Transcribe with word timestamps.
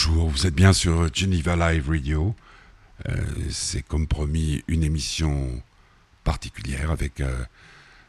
Bonjour, 0.00 0.28
vous 0.28 0.46
êtes 0.46 0.54
bien 0.54 0.72
sur 0.72 1.12
Geneva 1.12 1.56
Live 1.56 1.88
Radio. 1.88 2.32
Euh, 3.08 3.16
c'est 3.50 3.82
comme 3.82 4.06
promis 4.06 4.62
une 4.68 4.84
émission 4.84 5.60
particulière 6.22 6.92
avec 6.92 7.20
euh, 7.20 7.36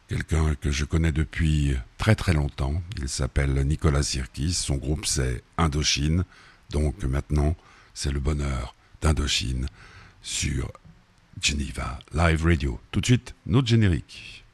quelqu'un 0.07 0.53
que 0.53 0.69
je 0.69 0.85
connais 0.85 1.11
depuis 1.11 1.75
très 1.97 2.13
très 2.13 2.33
longtemps. 2.33 2.79
Il 2.99 3.09
s'appelle 3.09 3.55
Nicolas 3.65 4.03
Sirkis, 4.03 4.53
son 4.53 4.75
groupe 4.75 5.07
c'est 5.07 5.41
Indochine. 5.57 6.25
Donc 6.69 7.03
maintenant, 7.05 7.55
c'est 7.95 8.11
le 8.11 8.19
bonheur 8.19 8.75
d'Indochine 9.01 9.65
sur 10.21 10.71
Geneva 11.41 11.97
Live 12.13 12.45
Radio. 12.45 12.79
Tout 12.91 13.01
de 13.01 13.07
suite, 13.07 13.33
notre 13.47 13.67
générique. 13.67 14.45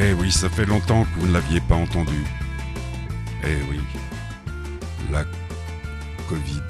Eh 0.00 0.12
oui, 0.12 0.30
ça 0.30 0.48
fait 0.48 0.64
longtemps 0.64 1.02
que 1.02 1.18
vous 1.18 1.26
ne 1.26 1.32
l'aviez 1.32 1.60
pas 1.60 1.74
entendu. 1.74 2.24
Eh 3.42 3.56
oui, 3.68 3.80
la 5.10 5.24
Covid, 6.28 6.62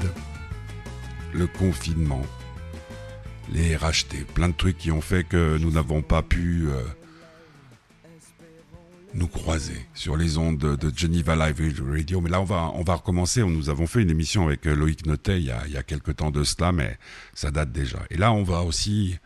le 1.34 1.46
confinement, 1.46 2.22
les 3.52 3.76
rachetés, 3.76 4.24
plein 4.32 4.48
de 4.48 4.54
trucs 4.54 4.78
qui 4.78 4.90
ont 4.90 5.02
fait 5.02 5.24
que 5.24 5.58
nous 5.58 5.70
n'avons 5.70 6.00
pas 6.00 6.22
pu 6.22 6.68
euh, 6.68 6.82
nous 9.12 9.28
croiser 9.28 9.86
sur 9.92 10.16
les 10.16 10.38
ondes 10.38 10.56
de 10.56 10.92
Geneva 10.96 11.36
Live 11.36 11.82
Radio. 11.86 12.22
Mais 12.22 12.30
là, 12.30 12.40
on 12.40 12.44
va, 12.44 12.72
on 12.76 12.82
recommencer. 12.82 13.42
Nous 13.42 13.68
avons 13.68 13.86
fait 13.86 14.00
une 14.00 14.10
émission 14.10 14.46
avec 14.46 14.66
euh, 14.66 14.74
Loïc 14.74 15.04
Notet 15.04 15.42
il 15.42 15.54
il 15.66 15.72
y 15.72 15.76
a 15.76 15.82
quelques 15.82 16.16
temps 16.16 16.30
de 16.30 16.44
cela, 16.44 16.72
mais 16.72 16.96
ça 17.34 17.50
date 17.50 17.72
déjà. 17.72 17.98
Et 18.08 18.16
là, 18.16 18.32
on 18.32 18.42
va 18.42 18.62
aussi 18.62 19.18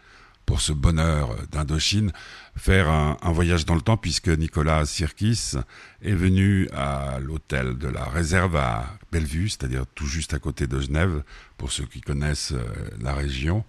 pour 0.47 0.61
ce 0.61 0.73
bonheur 0.73 1.37
d'Indochine, 1.51 2.13
faire 2.57 2.89
un, 2.91 3.17
voyage 3.33 3.65
dans 3.65 3.75
le 3.75 3.81
temps 3.81 3.97
puisque 3.97 4.29
Nicolas 4.29 4.85
Sirkis 4.85 5.55
est 6.03 6.15
venu 6.15 6.69
à 6.75 7.19
l'hôtel 7.21 7.79
de 7.79 7.89
la 7.89 8.05
réserve 8.05 8.57
à 8.57 8.87
Bellevue, 9.11 9.49
c'est-à-dire 9.49 9.85
tout 9.95 10.07
juste 10.07 10.35
à 10.35 10.39
côté 10.39 10.67
de 10.67 10.81
Genève, 10.81 11.23
pour 11.57 11.73
ceux 11.73 11.85
qui 11.87 12.01
connaissent 12.01 12.53
euh, 12.53 12.65
la 13.01 13.15
région, 13.15 13.65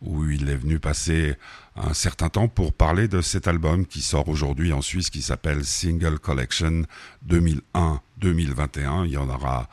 où 0.00 0.28
il 0.28 0.48
est 0.48 0.56
venu 0.56 0.78
passer 0.78 1.36
un 1.76 1.94
certain 1.94 2.28
temps 2.28 2.48
pour 2.48 2.72
parler 2.72 3.08
de 3.08 3.20
cet 3.20 3.46
album 3.46 3.86
qui 3.86 4.02
sort 4.02 4.28
aujourd'hui 4.28 4.72
en 4.72 4.82
Suisse 4.82 5.10
qui 5.10 5.22
s'appelle 5.22 5.64
Single 5.64 6.18
Collection 6.18 6.82
2001-2021. 7.28 9.06
Il 9.06 9.12
y 9.12 9.16
en 9.16 9.28
aura 9.28 9.68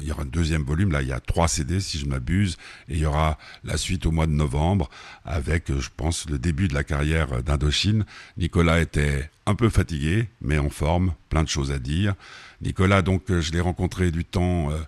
il 0.00 0.08
y 0.08 0.12
aura 0.12 0.22
un 0.22 0.26
deuxième 0.26 0.62
volume, 0.62 0.92
là 0.92 1.02
il 1.02 1.08
y 1.08 1.12
a 1.12 1.20
trois 1.20 1.48
CD 1.48 1.80
si 1.80 1.98
je 1.98 2.06
m'abuse, 2.06 2.56
et 2.88 2.94
il 2.94 3.00
y 3.00 3.06
aura 3.06 3.38
la 3.64 3.76
suite 3.76 4.06
au 4.06 4.10
mois 4.10 4.26
de 4.26 4.32
novembre 4.32 4.90
avec, 5.24 5.72
je 5.78 5.88
pense, 5.96 6.28
le 6.28 6.38
début 6.38 6.68
de 6.68 6.74
la 6.74 6.84
carrière 6.84 7.42
d'Indochine. 7.42 8.04
Nicolas 8.36 8.80
était 8.80 9.30
un 9.46 9.54
peu 9.54 9.68
fatigué, 9.68 10.28
mais 10.40 10.58
en 10.58 10.70
forme, 10.70 11.14
plein 11.28 11.42
de 11.42 11.48
choses 11.48 11.72
à 11.72 11.78
dire. 11.78 12.14
Nicolas, 12.62 13.02
donc, 13.02 13.22
je 13.28 13.52
l'ai 13.52 13.60
rencontré 13.60 14.10
du 14.10 14.24
temps 14.24 14.70
euh, 14.70 14.78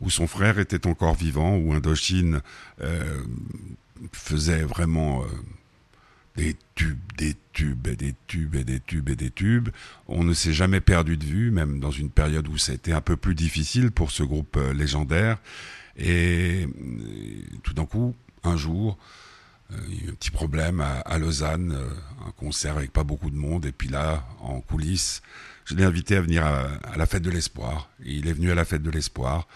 où 0.00 0.10
son 0.10 0.26
frère 0.26 0.58
était 0.58 0.86
encore 0.86 1.14
vivant, 1.14 1.56
où 1.56 1.72
Indochine 1.72 2.40
euh, 2.80 3.22
faisait 4.12 4.62
vraiment... 4.62 5.22
Euh, 5.22 5.26
des 6.36 6.56
tubes, 6.74 6.98
des 7.16 7.36
tubes 7.52 7.86
et 7.86 7.96
des 7.96 8.14
tubes 8.26 8.54
et 8.54 8.64
des 8.64 8.80
tubes 8.80 9.08
et 9.08 9.16
des 9.16 9.30
tubes. 9.30 9.68
On 10.06 10.24
ne 10.24 10.32
s'est 10.32 10.52
jamais 10.52 10.80
perdu 10.80 11.16
de 11.16 11.24
vue, 11.24 11.50
même 11.50 11.80
dans 11.80 11.90
une 11.90 12.10
période 12.10 12.48
où 12.48 12.56
été 12.56 12.92
un 12.92 13.00
peu 13.00 13.16
plus 13.16 13.34
difficile 13.34 13.90
pour 13.90 14.10
ce 14.10 14.22
groupe 14.22 14.56
euh, 14.56 14.72
légendaire. 14.72 15.38
Et 15.96 16.66
euh, 16.66 17.58
tout 17.62 17.74
d'un 17.74 17.84
coup, 17.84 18.14
un 18.44 18.56
jour, 18.56 18.98
euh, 19.72 19.76
il 19.88 19.94
y 19.96 20.00
a 20.00 20.06
eu 20.06 20.10
un 20.10 20.14
petit 20.14 20.30
problème 20.30 20.80
à, 20.80 21.18
Lausanne, 21.18 21.76
un 22.26 22.30
concert 22.32 22.78
avec 22.78 22.92
pas 22.92 23.04
beaucoup 23.04 23.30
de 23.30 23.36
monde, 23.36 23.66
et 23.66 23.72
puis 23.72 23.88
là, 23.88 24.26
en 24.40 24.60
coulisses, 24.60 25.22
je 25.66 25.74
l'ai 25.74 25.84
invité 25.84 26.16
à 26.16 26.22
venir 26.22 26.44
à, 26.44 26.96
la 26.96 27.06
fête 27.06 27.22
de 27.22 27.30
l'espoir. 27.30 27.90
Il 28.04 28.26
est 28.26 28.32
venu 28.32 28.50
à 28.50 28.54
la 28.54 28.64
fête 28.64 28.82
de 28.82 28.90
l'espoir. 28.90 29.46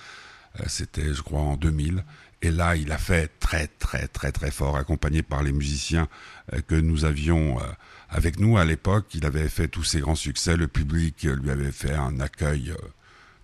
C'était, 0.69 1.13
je 1.13 1.21
crois, 1.21 1.41
en 1.41 1.57
2000. 1.57 2.03
Et 2.43 2.51
là, 2.51 2.77
il 2.77 2.93
a 2.93 2.99
fait 2.99 3.29
très, 3.41 3.67
très, 3.67 4.09
très, 4.09 4.31
très 4.31 4.51
fort, 4.51 4.77
accompagné 4.77 5.23
par 5.23 5.43
les 5.43 5.53
musiciens 5.53 6.09
euh, 6.53 6.61
que 6.61 6.75
nous 6.75 7.05
avions 7.05 7.59
euh, 7.59 7.63
avec 8.11 8.39
nous 8.39 8.59
à 8.59 8.65
l'époque. 8.65 9.15
Il 9.15 9.25
avait 9.25 9.49
fait 9.49 9.69
tous 9.69 9.85
ses 9.85 10.01
grands 10.01 10.15
succès. 10.15 10.57
Le 10.57 10.69
public 10.69 11.23
lui 11.23 11.51
avait 11.51 11.73
fait 11.73 11.95
un 11.95 12.21
accueil 12.21 12.71
euh, 12.71 12.77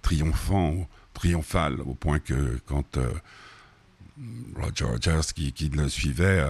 triomphant, 0.03 0.89
triomphal, 1.15 1.81
au 1.81 1.95
point 1.95 2.19
que 2.19 2.59
quand 2.67 2.99
Roger 4.57 4.85
Rogers, 4.85 5.33
qui, 5.35 5.71
le 5.71 5.89
suivait, 5.89 6.45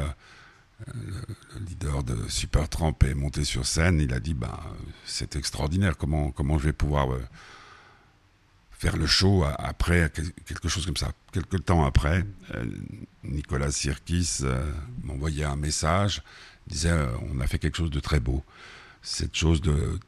le 0.87 1.65
leader 1.67 2.03
de 2.03 2.29
Supertramp 2.29 2.97
est 3.05 3.15
monté 3.15 3.45
sur 3.45 3.67
scène, 3.67 4.01
il 4.01 4.13
a 4.13 4.21
dit 4.21 4.35
bah, 4.35 4.61
c'est 5.05 5.37
extraordinaire, 5.37 5.97
comment, 5.97 6.31
comment 6.31 6.59
je 6.59 6.65
vais 6.65 6.73
pouvoir 6.73 7.09
faire 8.83 8.97
le 8.97 9.07
show 9.07 9.45
après 9.59 10.11
quelque 10.45 10.69
chose 10.69 10.87
comme 10.87 10.97
ça. 10.97 11.13
Quelque 11.31 11.57
temps 11.57 11.85
après, 11.85 12.25
euh, 12.57 12.65
Nicolas 13.23 13.71
Sirkis 13.71 14.39
euh, 14.43 14.73
m'envoyait 15.05 15.45
un 15.45 15.55
message, 15.55 16.21
disait 16.67 16.91
euh, 16.91 17.07
on 17.33 17.39
a 17.39 17.47
fait 17.47 17.61
quelque 17.61 17.77
chose 17.77 17.93
de 17.93 18.01
très 18.01 18.19
beau. 18.19 18.43
Cette 19.01 19.37
chose 19.37 19.61
de 19.61 20.01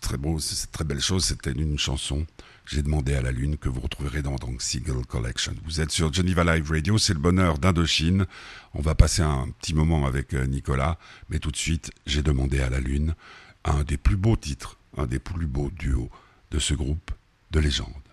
très 0.00 0.16
beau, 0.16 0.38
cette 0.38 0.70
très 0.70 0.84
belle 0.84 1.00
chose, 1.00 1.24
c'était 1.24 1.50
une 1.50 1.76
chanson. 1.76 2.24
J'ai 2.66 2.82
demandé 2.82 3.14
à 3.16 3.20
la 3.20 3.32
lune 3.32 3.56
que 3.56 3.68
vous 3.68 3.80
retrouverez 3.80 4.22
dans 4.22 4.36
donc 4.36 4.62
Seagull 4.62 5.04
Collection. 5.06 5.54
Vous 5.64 5.80
êtes 5.80 5.90
sur 5.90 6.12
Geneva 6.12 6.44
Live 6.44 6.70
Radio, 6.70 6.98
c'est 6.98 7.14
le 7.14 7.18
bonheur 7.18 7.58
d'Indochine. 7.58 8.26
On 8.74 8.80
va 8.80 8.94
passer 8.94 9.22
un 9.22 9.48
petit 9.58 9.74
moment 9.74 10.06
avec 10.06 10.34
Nicolas, 10.34 10.98
mais 11.30 11.40
tout 11.40 11.50
de 11.50 11.56
suite, 11.56 11.90
j'ai 12.06 12.22
demandé 12.22 12.60
à 12.60 12.70
la 12.70 12.78
lune 12.78 13.16
un 13.64 13.82
des 13.82 13.96
plus 13.96 14.16
beaux 14.16 14.36
titres, 14.36 14.78
un 14.96 15.06
des 15.06 15.18
plus 15.18 15.46
beaux 15.48 15.70
duos 15.72 16.10
de 16.52 16.60
ce 16.60 16.74
groupe 16.74 17.10
de 17.50 17.58
légende. 17.58 18.03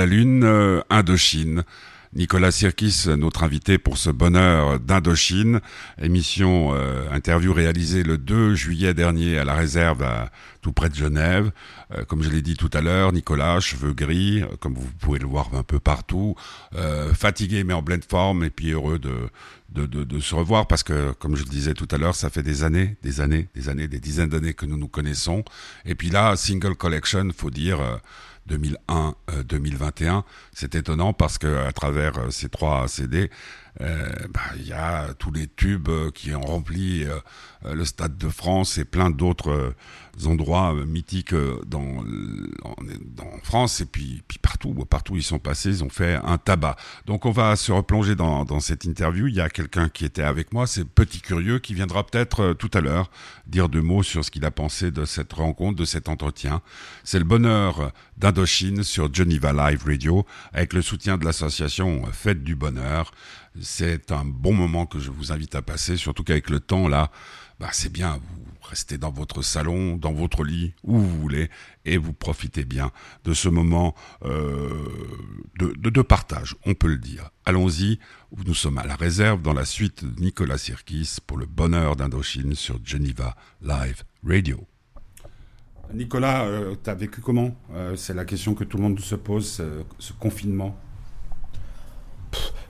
La 0.00 0.06
Lune, 0.06 0.44
euh, 0.44 0.80
Indochine. 0.88 1.62
Nicolas 2.14 2.50
Sirkis, 2.50 3.04
notre 3.18 3.44
invité 3.44 3.76
pour 3.76 3.98
ce 3.98 4.08
bonheur 4.08 4.80
d'Indochine, 4.80 5.60
émission 6.00 6.74
euh, 6.74 7.06
interview 7.12 7.52
réalisée 7.52 8.02
le 8.02 8.16
2 8.16 8.54
juillet 8.54 8.94
dernier 8.94 9.38
à 9.38 9.44
la 9.44 9.54
réserve 9.54 10.04
tout 10.62 10.72
près 10.72 10.88
de 10.88 10.94
Genève. 10.94 11.52
Euh, 11.94 12.04
comme 12.06 12.22
je 12.22 12.30
l'ai 12.30 12.40
dit 12.40 12.56
tout 12.56 12.70
à 12.72 12.80
l'heure, 12.80 13.12
Nicolas, 13.12 13.60
cheveux 13.60 13.92
gris, 13.92 14.42
comme 14.58 14.74
vous 14.74 14.88
pouvez 15.00 15.18
le 15.18 15.26
voir 15.26 15.54
un 15.54 15.62
peu 15.62 15.78
partout, 15.78 16.34
fatigué 17.12 17.62
mais 17.62 17.74
en 17.74 17.82
pleine 17.82 18.02
forme 18.02 18.42
et 18.42 18.50
puis 18.50 18.70
heureux 18.70 18.98
de, 18.98 19.28
de, 19.68 19.84
de, 19.84 20.02
de, 20.02 20.18
se 20.18 20.34
revoir 20.34 20.66
parce 20.66 20.82
que, 20.82 21.12
comme 21.12 21.36
je 21.36 21.44
le 21.44 21.50
disais 21.50 21.74
tout 21.74 21.88
à 21.90 21.98
l'heure, 21.98 22.14
ça 22.14 22.30
fait 22.30 22.42
des 22.42 22.64
années, 22.64 22.96
des 23.02 23.20
années, 23.20 23.48
des 23.54 23.68
années, 23.68 23.86
des 23.86 24.00
dizaines 24.00 24.30
d'années 24.30 24.54
que 24.54 24.64
nous 24.64 24.78
nous 24.78 24.88
connaissons. 24.88 25.44
Et 25.84 25.94
puis 25.94 26.08
là, 26.08 26.36
single 26.36 26.74
collection, 26.74 27.28
faut 27.36 27.50
dire. 27.50 28.00
2001-2021, 28.48 30.18
euh, 30.18 30.22
c'est 30.52 30.74
étonnant 30.74 31.12
parce 31.12 31.38
que 31.38 31.66
à 31.66 31.72
travers 31.72 32.18
euh, 32.18 32.30
ces 32.30 32.48
trois 32.48 32.88
CD, 32.88 33.30
euh, 33.80 34.10
bah, 34.30 34.40
il 34.56 34.66
y 34.66 34.72
a 34.72 35.14
tous 35.14 35.30
les 35.30 35.46
tubes 35.46 35.88
qui 36.12 36.34
ont 36.34 36.40
rempli 36.40 37.06
le 37.64 37.84
Stade 37.84 38.18
de 38.18 38.28
France 38.28 38.78
et 38.78 38.84
plein 38.84 39.10
d'autres 39.10 39.74
endroits 40.26 40.74
mythiques 40.86 41.34
dans, 41.66 42.02
dans 42.02 43.38
France 43.44 43.80
et 43.80 43.86
puis, 43.86 44.22
puis 44.26 44.38
partout, 44.38 44.74
partout 44.88 45.16
ils 45.16 45.22
sont 45.22 45.38
passés, 45.38 45.68
ils 45.68 45.84
ont 45.84 45.88
fait 45.88 46.18
un 46.24 46.36
tabac. 46.36 46.74
Donc 47.06 47.26
on 47.26 47.30
va 47.30 47.54
se 47.54 47.70
replonger 47.70 48.16
dans, 48.16 48.44
dans 48.44 48.58
cette 48.58 48.84
interview. 48.84 49.28
Il 49.28 49.34
y 49.34 49.40
a 49.40 49.48
quelqu'un 49.48 49.88
qui 49.88 50.04
était 50.04 50.24
avec 50.24 50.52
moi, 50.52 50.66
c'est 50.66 50.84
Petit 50.84 51.20
Curieux, 51.20 51.60
qui 51.60 51.72
viendra 51.72 52.04
peut-être 52.04 52.54
tout 52.54 52.70
à 52.74 52.80
l'heure 52.80 53.08
dire 53.46 53.68
deux 53.68 53.82
mots 53.82 54.02
sur 54.02 54.24
ce 54.24 54.32
qu'il 54.32 54.44
a 54.44 54.50
pensé 54.50 54.90
de 54.90 55.04
cette 55.04 55.32
rencontre, 55.32 55.76
de 55.76 55.84
cet 55.84 56.08
entretien. 56.08 56.60
C'est 57.04 57.18
le 57.18 57.24
bonheur 57.24 57.92
d'Indochine 58.20 58.82
sur 58.82 59.12
Geneva 59.12 59.52
Live 59.52 59.84
Radio 59.86 60.26
avec 60.52 60.74
le 60.74 60.82
soutien 60.82 61.16
de 61.16 61.24
l'association 61.24 62.04
Fête 62.12 62.44
du 62.44 62.54
Bonheur. 62.54 63.12
C'est 63.60 64.12
un 64.12 64.26
bon 64.26 64.52
moment 64.52 64.84
que 64.84 64.98
je 64.98 65.10
vous 65.10 65.32
invite 65.32 65.54
à 65.54 65.62
passer, 65.62 65.96
surtout 65.96 66.22
qu'avec 66.22 66.50
le 66.50 66.60
temps 66.60 66.86
là, 66.86 67.10
bah 67.58 67.70
c'est 67.72 67.90
bien, 67.90 68.20
vous 68.22 68.68
restez 68.68 68.98
dans 68.98 69.10
votre 69.10 69.40
salon, 69.40 69.96
dans 69.96 70.12
votre 70.12 70.44
lit, 70.44 70.74
où 70.84 70.98
vous 70.98 71.20
voulez, 71.20 71.50
et 71.86 71.96
vous 71.96 72.12
profitez 72.12 72.64
bien 72.64 72.90
de 73.24 73.32
ce 73.32 73.48
moment 73.48 73.94
euh, 74.24 74.70
de, 75.58 75.72
de, 75.72 76.02
partage, 76.02 76.56
on 76.66 76.74
peut 76.74 76.88
le 76.88 76.98
dire. 76.98 77.30
Allons-y, 77.46 77.98
nous 78.46 78.54
sommes 78.54 78.78
à 78.78 78.86
la 78.86 78.96
réserve 78.96 79.40
dans 79.40 79.54
la 79.54 79.64
suite 79.64 80.04
de 80.04 80.20
Nicolas 80.20 80.58
Sirkis 80.58 81.16
pour 81.26 81.38
le 81.38 81.46
bonheur 81.46 81.96
d'Indochine 81.96 82.54
sur 82.54 82.78
Geneva 82.84 83.34
Live 83.62 84.04
Radio. 84.22 84.69
Nicolas, 85.94 86.44
euh, 86.44 86.74
tu 86.82 86.90
as 86.90 86.94
vécu 86.94 87.20
comment? 87.20 87.50
Euh, 87.74 87.96
C'est 87.96 88.14
la 88.14 88.24
question 88.24 88.54
que 88.54 88.64
tout 88.64 88.76
le 88.76 88.82
monde 88.82 89.00
se 89.00 89.14
pose, 89.14 89.62
ce, 89.98 90.12
confinement. 90.12 90.76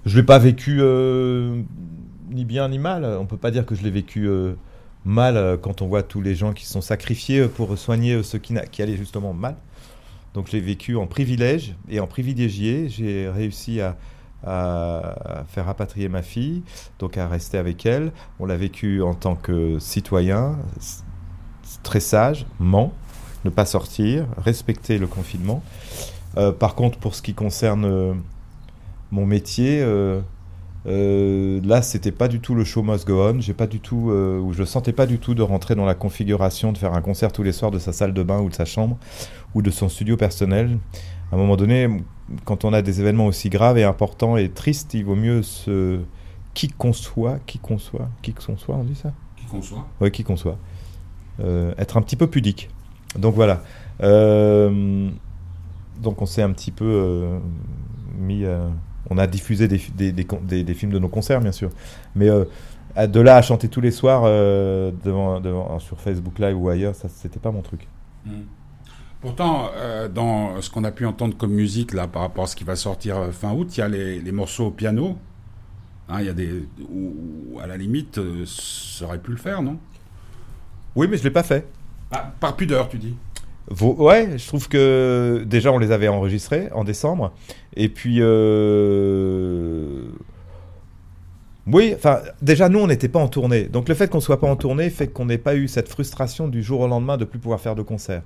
je 0.06 0.16
ne 0.16 0.20
l'ai 0.20 0.26
pas 0.26 0.38
vécu 0.38 0.80
ni 2.30 2.44
bien 2.44 2.68
ni 2.68 2.78
mal. 2.78 3.04
On 3.04 3.22
ne 3.22 3.28
peut 3.28 3.36
pas 3.36 3.50
dire 3.50 3.66
que 3.66 3.74
je 3.74 3.82
l'ai 3.82 3.90
vécu 3.90 4.28
mal 5.04 5.58
quand 5.62 5.82
on 5.82 5.88
voit 5.88 6.02
tous 6.02 6.20
les 6.20 6.34
gens 6.34 6.52
qui 6.52 6.66
sont 6.66 6.80
sacrifiés 6.80 7.48
pour 7.48 7.76
soigner 7.76 8.22
ceux 8.22 8.38
qui, 8.38 8.54
qui 8.70 8.82
allaient 8.82 8.96
justement 8.96 9.32
mal. 9.34 9.56
Donc 10.34 10.46
je 10.46 10.52
l'ai 10.52 10.60
vécu 10.60 10.96
en 10.96 11.06
privilège 11.06 11.74
et 11.88 12.00
en 12.00 12.06
privilégié. 12.06 12.88
J'ai 12.88 13.28
réussi 13.28 13.80
à, 13.80 13.96
à, 14.44 15.44
faire 15.48 15.66
rapatrier 15.66 16.08
ma 16.08 16.22
fille, 16.22 16.62
donc 16.98 17.18
à 17.18 17.28
rester 17.28 17.58
avec 17.58 17.84
elle. 17.84 18.12
On 18.38 18.46
l'a 18.46 18.56
vécu 18.56 19.02
en 19.02 19.14
tant 19.14 19.34
que 19.34 19.78
citoyen, 19.78 20.58
très 21.82 22.00
sage, 22.00 22.46
ment, 22.58 22.92
ne 23.44 23.50
pas 23.50 23.64
sortir, 23.64 24.26
respecter 24.36 24.98
le 24.98 25.06
confinement. 25.06 25.62
Euh, 26.36 26.52
par 26.52 26.74
contre, 26.74 26.98
pour 26.98 27.14
ce 27.14 27.22
qui 27.22 27.34
concerne 27.34 27.84
euh, 27.84 28.14
mon 29.10 29.26
métier, 29.26 29.80
euh, 29.82 30.20
euh, 30.86 31.60
là, 31.64 31.82
c'était 31.82 32.12
pas 32.12 32.28
du 32.28 32.40
tout 32.40 32.54
le 32.54 32.64
show 32.64 32.82
must 32.82 33.06
go 33.06 33.20
on. 33.20 33.40
J'ai 33.40 33.54
pas 33.54 33.66
du 33.66 33.80
tout, 33.80 34.10
ou 34.10 34.52
je 34.52 34.64
sentais 34.64 34.92
pas 34.92 35.06
du 35.06 35.18
tout 35.18 35.34
de 35.34 35.42
rentrer 35.42 35.74
dans 35.74 35.84
la 35.84 35.94
configuration 35.94 36.72
de 36.72 36.78
faire 36.78 36.94
un 36.94 37.02
concert 37.02 37.32
tous 37.32 37.42
les 37.42 37.52
soirs 37.52 37.70
de 37.70 37.78
sa 37.78 37.92
salle 37.92 38.14
de 38.14 38.22
bain 38.22 38.40
ou 38.40 38.48
de 38.48 38.54
sa 38.54 38.64
chambre 38.64 38.96
ou 39.54 39.62
de 39.62 39.70
son 39.70 39.88
studio 39.88 40.16
personnel. 40.16 40.78
À 41.32 41.36
un 41.36 41.38
moment 41.38 41.56
donné, 41.56 41.88
quand 42.44 42.64
on 42.64 42.72
a 42.72 42.82
des 42.82 43.00
événements 43.00 43.26
aussi 43.26 43.50
graves 43.50 43.78
et 43.78 43.84
importants 43.84 44.36
et 44.36 44.48
tristes, 44.48 44.94
il 44.94 45.04
vaut 45.04 45.16
mieux 45.16 45.42
se 45.42 46.00
qui 46.54 46.68
conçoit, 46.68 47.38
qui 47.46 47.58
conçoit, 47.58 48.08
qui 48.22 48.32
conçoit, 48.32 48.74
on 48.76 48.84
dit 48.84 48.96
ça? 48.96 49.12
Qui 49.36 49.46
conçoit 49.46 49.86
Oui, 50.00 50.10
qui 50.10 50.24
conçoit. 50.24 50.56
être 51.78 51.96
un 51.96 52.02
petit 52.02 52.16
peu 52.16 52.26
pudique. 52.26 52.70
Donc 53.18 53.34
voilà. 53.34 53.62
Euh, 54.02 55.10
donc 56.00 56.22
on 56.22 56.26
s'est 56.26 56.42
un 56.42 56.52
petit 56.52 56.70
peu 56.70 56.84
euh, 56.84 57.38
mis. 58.16 58.44
Euh, 58.44 58.68
on 59.08 59.18
a 59.18 59.26
diffusé 59.26 59.66
des, 59.66 59.80
des, 60.12 60.12
des, 60.62 60.74
films 60.74 60.92
de 60.92 60.98
nos 60.98 61.08
concerts, 61.08 61.40
bien 61.40 61.52
sûr. 61.52 61.70
Mais 62.14 62.28
de 62.28 63.20
là 63.20 63.36
à 63.36 63.42
chanter 63.42 63.68
tous 63.68 63.80
les 63.80 63.90
soirs 63.90 64.22
devant, 64.22 65.40
devant, 65.40 65.78
sur 65.80 65.98
Facebook 66.00 66.38
Live 66.38 66.56
ou 66.56 66.68
ailleurs, 66.68 66.94
ça 66.94 67.08
c'était 67.08 67.40
pas 67.40 67.50
mon 67.50 67.62
truc. 67.62 67.88
Hmm. 68.24 68.42
Pourtant, 69.20 69.70
dans 70.14 70.60
ce 70.60 70.70
qu'on 70.70 70.84
a 70.84 70.92
pu 70.92 71.06
entendre 71.06 71.36
comme 71.36 71.52
musique 71.52 71.92
là, 71.92 72.06
par 72.06 72.22
rapport 72.22 72.44
à 72.44 72.46
ce 72.46 72.54
qui 72.54 72.62
va 72.62 72.76
sortir 72.76 73.16
fin 73.32 73.52
août, 73.52 73.76
il 73.76 73.80
y 73.80 73.82
a 73.82 73.88
les, 73.88 74.20
les 74.20 74.32
morceaux 74.32 74.66
au 74.66 74.70
piano. 74.70 75.16
Hein, 76.08 76.20
il 76.20 76.26
y 76.26 76.28
a 76.28 76.34
des 76.34 76.68
où, 76.88 77.58
à 77.60 77.66
la 77.66 77.76
limite, 77.76 78.20
ça 78.44 79.06
aurait 79.06 79.18
pu 79.18 79.32
le 79.32 79.38
faire, 79.38 79.62
non? 79.62 79.78
Oui, 80.94 81.08
mais 81.10 81.16
je 81.16 81.24
l'ai 81.24 81.30
pas 81.30 81.42
fait. 81.42 81.66
Par 82.40 82.56
pudeur, 82.56 82.88
tu 82.88 82.98
dis 82.98 83.14
Ouais, 83.70 84.36
je 84.36 84.46
trouve 84.48 84.68
que 84.68 85.44
déjà 85.46 85.70
on 85.70 85.78
les 85.78 85.92
avait 85.92 86.08
enregistrés 86.08 86.68
en 86.72 86.84
décembre. 86.84 87.32
Et 87.76 87.88
puis. 87.88 88.16
Euh, 88.20 90.02
oui, 91.66 91.92
enfin, 91.94 92.20
déjà 92.42 92.68
nous 92.68 92.80
on 92.80 92.88
n'était 92.88 93.08
pas 93.08 93.20
en 93.20 93.28
tournée. 93.28 93.64
Donc 93.64 93.88
le 93.88 93.94
fait 93.94 94.10
qu'on 94.10 94.20
soit 94.20 94.40
pas 94.40 94.48
en 94.48 94.56
tournée 94.56 94.90
fait 94.90 95.08
qu'on 95.08 95.26
n'ait 95.26 95.38
pas 95.38 95.54
eu 95.54 95.68
cette 95.68 95.88
frustration 95.88 96.48
du 96.48 96.62
jour 96.64 96.80
au 96.80 96.88
lendemain 96.88 97.16
de 97.16 97.24
plus 97.24 97.38
pouvoir 97.38 97.60
faire 97.60 97.76
de 97.76 97.82
concert. 97.82 98.22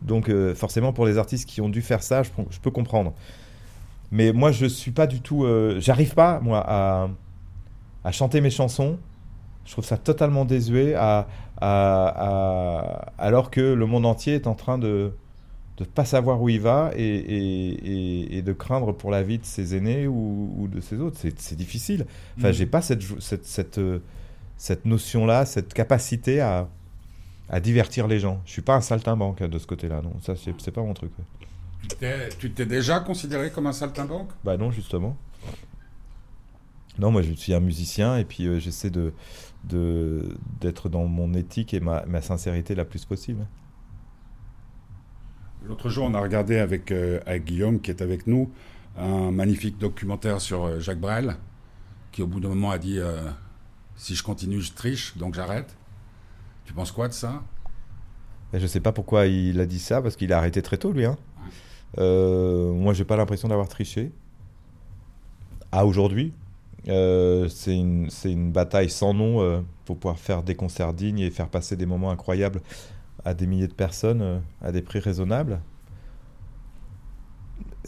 Donc 0.00 0.30
euh, 0.30 0.54
forcément 0.54 0.94
pour 0.94 1.04
les 1.04 1.18
artistes 1.18 1.46
qui 1.46 1.60
ont 1.60 1.68
dû 1.68 1.82
faire 1.82 2.02
ça, 2.02 2.22
je, 2.22 2.30
peux 2.62 2.70
comprendre. 2.70 3.12
Mais 4.10 4.32
moi 4.32 4.52
je 4.52 4.64
suis 4.64 4.92
pas 4.92 5.06
du 5.06 5.20
tout. 5.20 5.44
Euh, 5.44 5.78
j'arrive 5.80 6.14
pas, 6.14 6.40
moi, 6.40 6.64
à, 6.66 7.08
chanter 8.10 8.40
mes 8.40 8.48
chansons 8.48 8.96
je 9.66 9.72
trouve 9.72 9.84
ça 9.84 9.98
totalement 9.98 10.46
désuet 10.46 10.94
alors 11.60 13.50
que 13.50 13.60
le 13.60 13.86
monde 13.86 14.06
entier 14.06 14.34
est 14.34 14.46
en 14.46 14.54
train 14.54 14.78
de 14.78 15.12
ne 15.80 15.84
pas 15.84 16.04
savoir 16.04 16.40
où 16.42 16.48
il 16.48 16.60
va 16.60 16.90
et, 16.96 18.42
de 18.44 18.52
craindre 18.52 18.92
pour 18.92 19.10
la 19.10 19.22
vie 19.22 19.38
de 19.38 19.44
ses 19.44 19.76
aînés 19.76 20.06
ou, 20.06 20.68
de 20.72 20.80
ses 20.80 20.96
autres. 21.00 21.18
C'est 21.20 21.56
difficile. 21.56 22.06
Enfin, 22.38 22.50
mm. 22.50 22.54
j'ai 22.54 22.66
pas 22.66 22.82
cette, 22.82 23.02
cette, 23.20 23.46
cette, 23.46 23.80
cette 24.56 24.84
notion-là, 24.84 25.46
cette 25.46 25.74
capacité 25.74 26.40
à, 26.40 26.68
à 27.48 27.60
divertir 27.60 28.06
les 28.06 28.18
gens. 28.18 28.40
Je 28.44 28.52
suis 28.52 28.62
pas 28.62 28.76
un 28.76 28.80
saltimbanque 28.80 29.42
de 29.42 29.58
ce 29.58 29.66
côté-là, 29.66 30.02
non. 30.02 30.12
Ça, 30.20 30.34
c'est 30.36 30.70
pas 30.70 30.82
mon 30.82 30.94
truc. 30.94 31.12
Tu 32.38 32.50
t'es 32.50 32.66
déjà 32.66 33.00
considéré 33.00 33.50
comme 33.50 33.66
un 33.66 33.72
saltimbanque? 33.72 34.30
Bah 34.44 34.56
non, 34.56 34.70
justement. 34.70 35.16
Non, 36.98 37.12
moi 37.12 37.22
je 37.22 37.32
suis 37.32 37.54
un 37.54 37.60
musicien 37.60 38.16
et 38.16 38.24
puis 38.24 38.46
euh, 38.46 38.58
j'essaie 38.58 38.90
de, 38.90 39.12
d'être 39.64 40.88
dans 40.88 41.06
mon 41.06 41.34
éthique 41.34 41.74
et 41.74 41.80
ma, 41.80 42.04
ma, 42.06 42.20
sincérité 42.20 42.74
la 42.74 42.84
plus 42.84 43.04
possible. 43.04 43.46
L'autre 45.64 45.88
jour, 45.88 46.06
on 46.06 46.14
a 46.14 46.20
regardé 46.20 46.58
avec, 46.58 46.92
euh, 46.92 47.20
avec, 47.26 47.44
Guillaume, 47.44 47.80
qui 47.80 47.90
est 47.90 48.00
avec 48.00 48.26
nous, 48.26 48.50
un 48.96 49.30
magnifique 49.30 49.78
documentaire 49.78 50.40
sur 50.40 50.64
euh, 50.64 50.80
Jacques 50.80 51.00
Brel, 51.00 51.36
qui 52.12 52.22
au 52.22 52.26
bout 52.26 52.40
d'un 52.40 52.48
moment 52.48 52.70
a 52.70 52.78
dit 52.78 52.98
Si 53.96 54.14
je 54.14 54.22
continue, 54.22 54.60
je 54.60 54.72
triche, 54.72 55.16
donc 55.16 55.34
j'arrête. 55.34 55.76
Tu 56.64 56.72
penses 56.72 56.92
quoi 56.92 57.08
de 57.08 57.12
ça? 57.12 57.42
Ben, 58.52 58.58
Je 58.58 58.62
ne 58.62 58.68
sais 58.68 58.80
pas 58.80 58.92
pourquoi 58.92 59.26
il 59.26 59.60
a 59.60 59.66
dit 59.66 59.78
ça, 59.78 60.00
parce 60.00 60.16
qu'il 60.16 60.32
a 60.32 60.38
arrêté 60.38 60.62
très 60.62 60.78
tôt, 60.78 60.92
lui. 60.92 61.04
Hein. 61.04 61.16
moi, 61.96 62.94
j'ai 62.94 63.04
pas 63.04 63.16
l'impression 63.16 63.48
d'avoir 63.48 63.68
triché. 63.68 64.12
À 65.70 65.84
aujourd'hui, 65.84 66.32
euh, 66.86 67.48
c'est 67.48 67.76
une, 67.76 68.52
bataille 68.52 68.88
sans 68.88 69.12
nom 69.12 69.42
euh, 69.42 69.60
pour 69.84 69.98
pouvoir 69.98 70.18
faire 70.18 70.42
des 70.42 70.54
concerts 70.54 70.94
dignes 70.94 71.18
et 71.18 71.30
faire 71.30 71.48
passer 71.48 71.76
des 71.76 71.86
moments 71.86 72.10
incroyables 72.10 72.60
à 73.24 73.34
des 73.34 73.46
milliers 73.46 73.66
de 73.66 73.74
personnes 73.74 74.22
euh, 74.22 74.38
à 74.62 74.70
des 74.72 74.82
prix 74.82 75.00
raisonnables. 75.00 75.60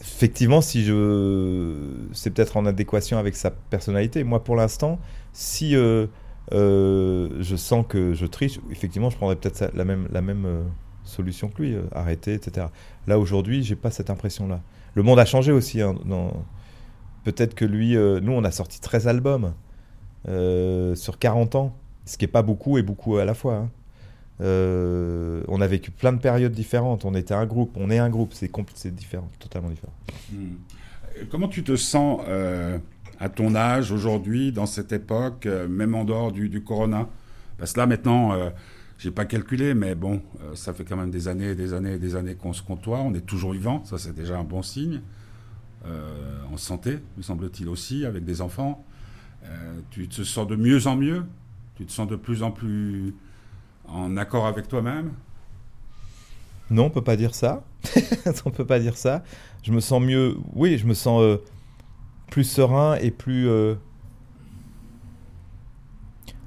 Effectivement, 0.01 0.61
si 0.61 0.85
je, 0.85 1.75
c'est 2.13 2.31
peut-être 2.31 2.57
en 2.57 2.67
adéquation 2.67 3.19
avec 3.19 3.37
sa 3.37 3.51
personnalité. 3.51 4.25
Moi, 4.25 4.43
pour 4.43 4.57
l'instant, 4.57 4.99
si 5.33 5.73
je 5.73 6.09
sens 7.57 7.85
que 7.87 8.15
je 8.15 8.27
triche, 8.27 8.61
effectivement, 8.71 9.11
je 9.11 9.17
prendrais 9.17 9.37
peut-être 9.37 9.71
la 9.75 9.85
même, 9.85 10.65
solution 11.05 11.49
que 11.49 11.63
lui, 11.63 11.77
arrêter, 11.93 12.35
etc. 12.35 12.69
Là, 13.07 13.19
aujourd'hui, 13.19 13.63
j'ai 13.63 13.77
pas 13.77 13.91
cette 13.91 14.11
impression-là. 14.11 14.61
Le 14.95 15.03
monde 15.03 15.19
a 15.19 15.25
changé 15.25 15.53
aussi 15.53 15.83
hein, 15.83 15.95
Peut-être 17.25 17.55
que 17.55 17.65
lui, 17.65 17.97
euh, 17.97 18.21
nous, 18.21 18.33
on 18.33 18.45
a 18.45 18.51
sorti 18.51 18.81
13 18.81 19.09
albums 19.09 19.53
euh, 20.29 20.95
sur 20.95 21.19
40 21.19 21.55
ans, 21.55 21.77
ce 22.05 22.17
qui 22.17 22.25
n'est 22.25 22.31
pas 22.31 22.43
beaucoup 22.43 22.79
et 22.79 22.83
beaucoup 22.83 23.17
à 23.17 23.25
la 23.25 23.35
fois. 23.35 23.57
Hein. 23.57 23.71
on 24.41 25.61
a 25.61 25.67
vécu 25.67 25.91
plein 25.91 26.13
de 26.13 26.19
périodes 26.19 26.53
différentes. 26.53 27.05
On 27.05 27.15
était 27.15 27.35
un 27.35 27.47
groupe, 27.47 27.77
on 27.77 27.91
est 27.91 27.99
un 27.99 28.11
groupe, 28.11 28.33
c'est 28.33 28.95
différent, 28.95 29.29
totalement 29.39 29.69
différent. 29.69 29.93
Hmm. 30.33 30.55
Comment 31.31 31.49
tu 31.49 31.63
te 31.63 31.77
sens 31.77 32.21
à 33.19 33.29
ton 33.29 33.55
âge 33.55 33.93
aujourd'hui, 33.93 34.53
dans 34.53 34.67
cette 34.67 34.93
époque, 34.93 35.47
même 35.47 35.95
en 35.95 36.05
dehors 36.05 36.33
du, 36.33 36.63
corona? 36.65 37.09
Parce 37.59 37.75
que 37.75 37.81
là 37.81 37.87
maintenant 37.87 38.33
j'ai 39.01 39.11
pas 39.11 39.25
calculé, 39.25 39.73
mais 39.73 39.95
bon, 39.95 40.21
euh, 40.43 40.55
ça 40.55 40.75
fait 40.75 40.85
quand 40.85 40.97
même 40.97 41.11
des 41.11 41.27
années, 41.27 41.55
des 41.55 41.73
années, 41.73 41.99
des 41.99 42.17
années 42.17 42.35
qu'on 42.35 42.53
se 42.53 42.63
côtoie. 42.63 42.99
On 42.99 43.15
est 43.15 43.25
toujours 43.25 43.53
vivant, 43.53 43.83
ça 43.87 43.97
c'est 43.97 44.15
déjà 44.15 44.39
un 44.39 44.45
bon 44.45 44.63
signe. 44.63 45.01
Euh, 45.87 46.39
en 46.53 46.57
santé, 46.57 46.99
me 47.17 47.23
semble-t-il 47.23 47.69
aussi, 47.69 48.05
avec 48.05 48.25
des 48.25 48.41
enfants. 48.41 48.85
Euh, 49.45 49.81
tu 49.91 50.09
te 50.09 50.23
sens 50.23 50.47
de 50.47 50.57
mieux 50.57 50.87
en 50.87 50.97
mieux? 50.97 51.25
Tu 51.77 51.87
te 51.87 51.93
sens 51.93 52.07
de 52.09 52.17
plus 52.17 52.43
en 52.43 52.51
plus 52.51 53.15
en 53.89 54.17
accord 54.17 54.47
avec 54.47 54.69
toi-même? 54.69 55.13
Non, 56.71 56.85
on 56.85 56.91
peut 56.91 57.03
pas 57.03 57.17
dire 57.17 57.35
ça. 57.35 57.65
on 58.45 58.51
peut 58.51 58.67
pas 58.67 58.79
dire 58.79 58.97
ça. 58.97 59.25
Je 59.63 59.73
me 59.73 59.81
sens 59.81 60.03
mieux. 60.03 60.37
Oui, 60.55 60.79
je 60.79 60.87
me 60.87 60.95
sens 60.95 61.39
plus 62.29 62.45
serein 62.45 62.97
et 62.97 63.11
plus 63.11 63.49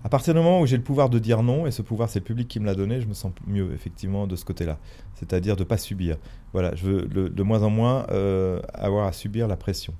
à 0.04 0.10
partir 0.10 0.34
du 0.34 0.40
moment 0.40 0.60
où 0.60 0.66
j'ai 0.66 0.78
le 0.78 0.84
pouvoir 0.84 1.10
de 1.10 1.20
dire 1.20 1.44
non, 1.44 1.66
et 1.66 1.72
ce 1.72 1.82
pouvoir 1.82 2.10
c'est 2.10 2.20
le 2.20 2.26
public 2.26 2.48
qui 2.48 2.60
me 2.60 2.66
l'a 2.66 2.76
donné, 2.76 3.00
je 3.00 3.08
me 3.08 3.14
sens 3.14 3.32
mieux 3.48 3.74
effectivement 3.74 4.28
de 4.28 4.36
ce 4.36 4.44
côté-là. 4.44 4.78
C'est-à-dire 5.16 5.56
de 5.56 5.62
ne 5.64 5.68
pas 5.68 5.78
subir. 5.78 6.18
Voilà, 6.52 6.76
je 6.76 6.86
veux 6.86 7.02
de 7.30 7.44
moins 7.44 7.64
en 7.64 7.70
moins 7.70 8.06
euh, 8.12 8.62
avoir 8.74 9.08
à 9.08 9.14
subir 9.14 9.48
la 9.48 9.56
pression. 9.56 9.94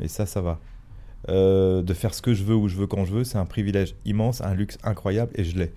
Et 0.00 0.08
ça, 0.08 0.26
ça 0.26 0.40
va. 0.40 0.58
Euh, 1.28 1.82
de 1.82 1.94
faire 1.94 2.14
ce 2.14 2.22
que 2.22 2.32
je 2.32 2.44
veux 2.44 2.54
où 2.54 2.68
je 2.68 2.76
veux 2.76 2.86
quand 2.86 3.04
je 3.04 3.12
veux, 3.12 3.24
c'est 3.24 3.38
un 3.38 3.44
privilège 3.44 3.96
immense, 4.04 4.40
un 4.40 4.54
luxe 4.54 4.78
incroyable, 4.84 5.32
et 5.34 5.44
je 5.44 5.58
l'ai. 5.58 5.72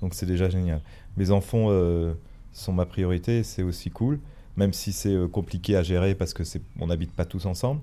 Donc 0.00 0.14
c'est 0.14 0.26
déjà 0.26 0.48
génial. 0.48 0.80
Mes 1.16 1.30
enfants 1.30 1.66
euh, 1.68 2.14
sont 2.52 2.72
ma 2.72 2.86
priorité, 2.86 3.42
c'est 3.42 3.62
aussi 3.62 3.90
cool, 3.90 4.18
même 4.58 4.72
si 4.72 4.92
c'est 4.92 5.16
compliqué 5.32 5.76
à 5.76 5.82
gérer 5.82 6.14
parce 6.16 6.34
que 6.34 6.42
on 6.80 6.88
n'habite 6.88 7.12
pas 7.12 7.24
tous 7.24 7.46
ensemble. 7.46 7.80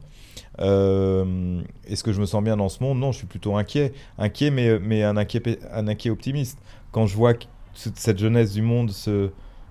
Euh, 0.59 1.61
est-ce 1.87 2.03
que 2.03 2.11
je 2.11 2.19
me 2.19 2.25
sens 2.25 2.43
bien 2.43 2.57
dans 2.57 2.69
ce 2.69 2.83
monde? 2.83 2.99
Non, 2.99 3.11
je 3.13 3.19
suis 3.19 3.27
plutôt 3.27 3.55
inquiet. 3.55 3.93
Inquiet, 4.17 4.51
mais, 4.51 4.77
mais 4.79 5.03
un, 5.03 5.15
inquiet, 5.17 6.09
optimiste. 6.09 6.59
Quand 6.91 7.07
je 7.07 7.15
vois 7.15 7.33
cette 7.73 8.19
jeunesse 8.19 8.53
du 8.53 8.61
monde 8.61 8.91
se 8.91 9.29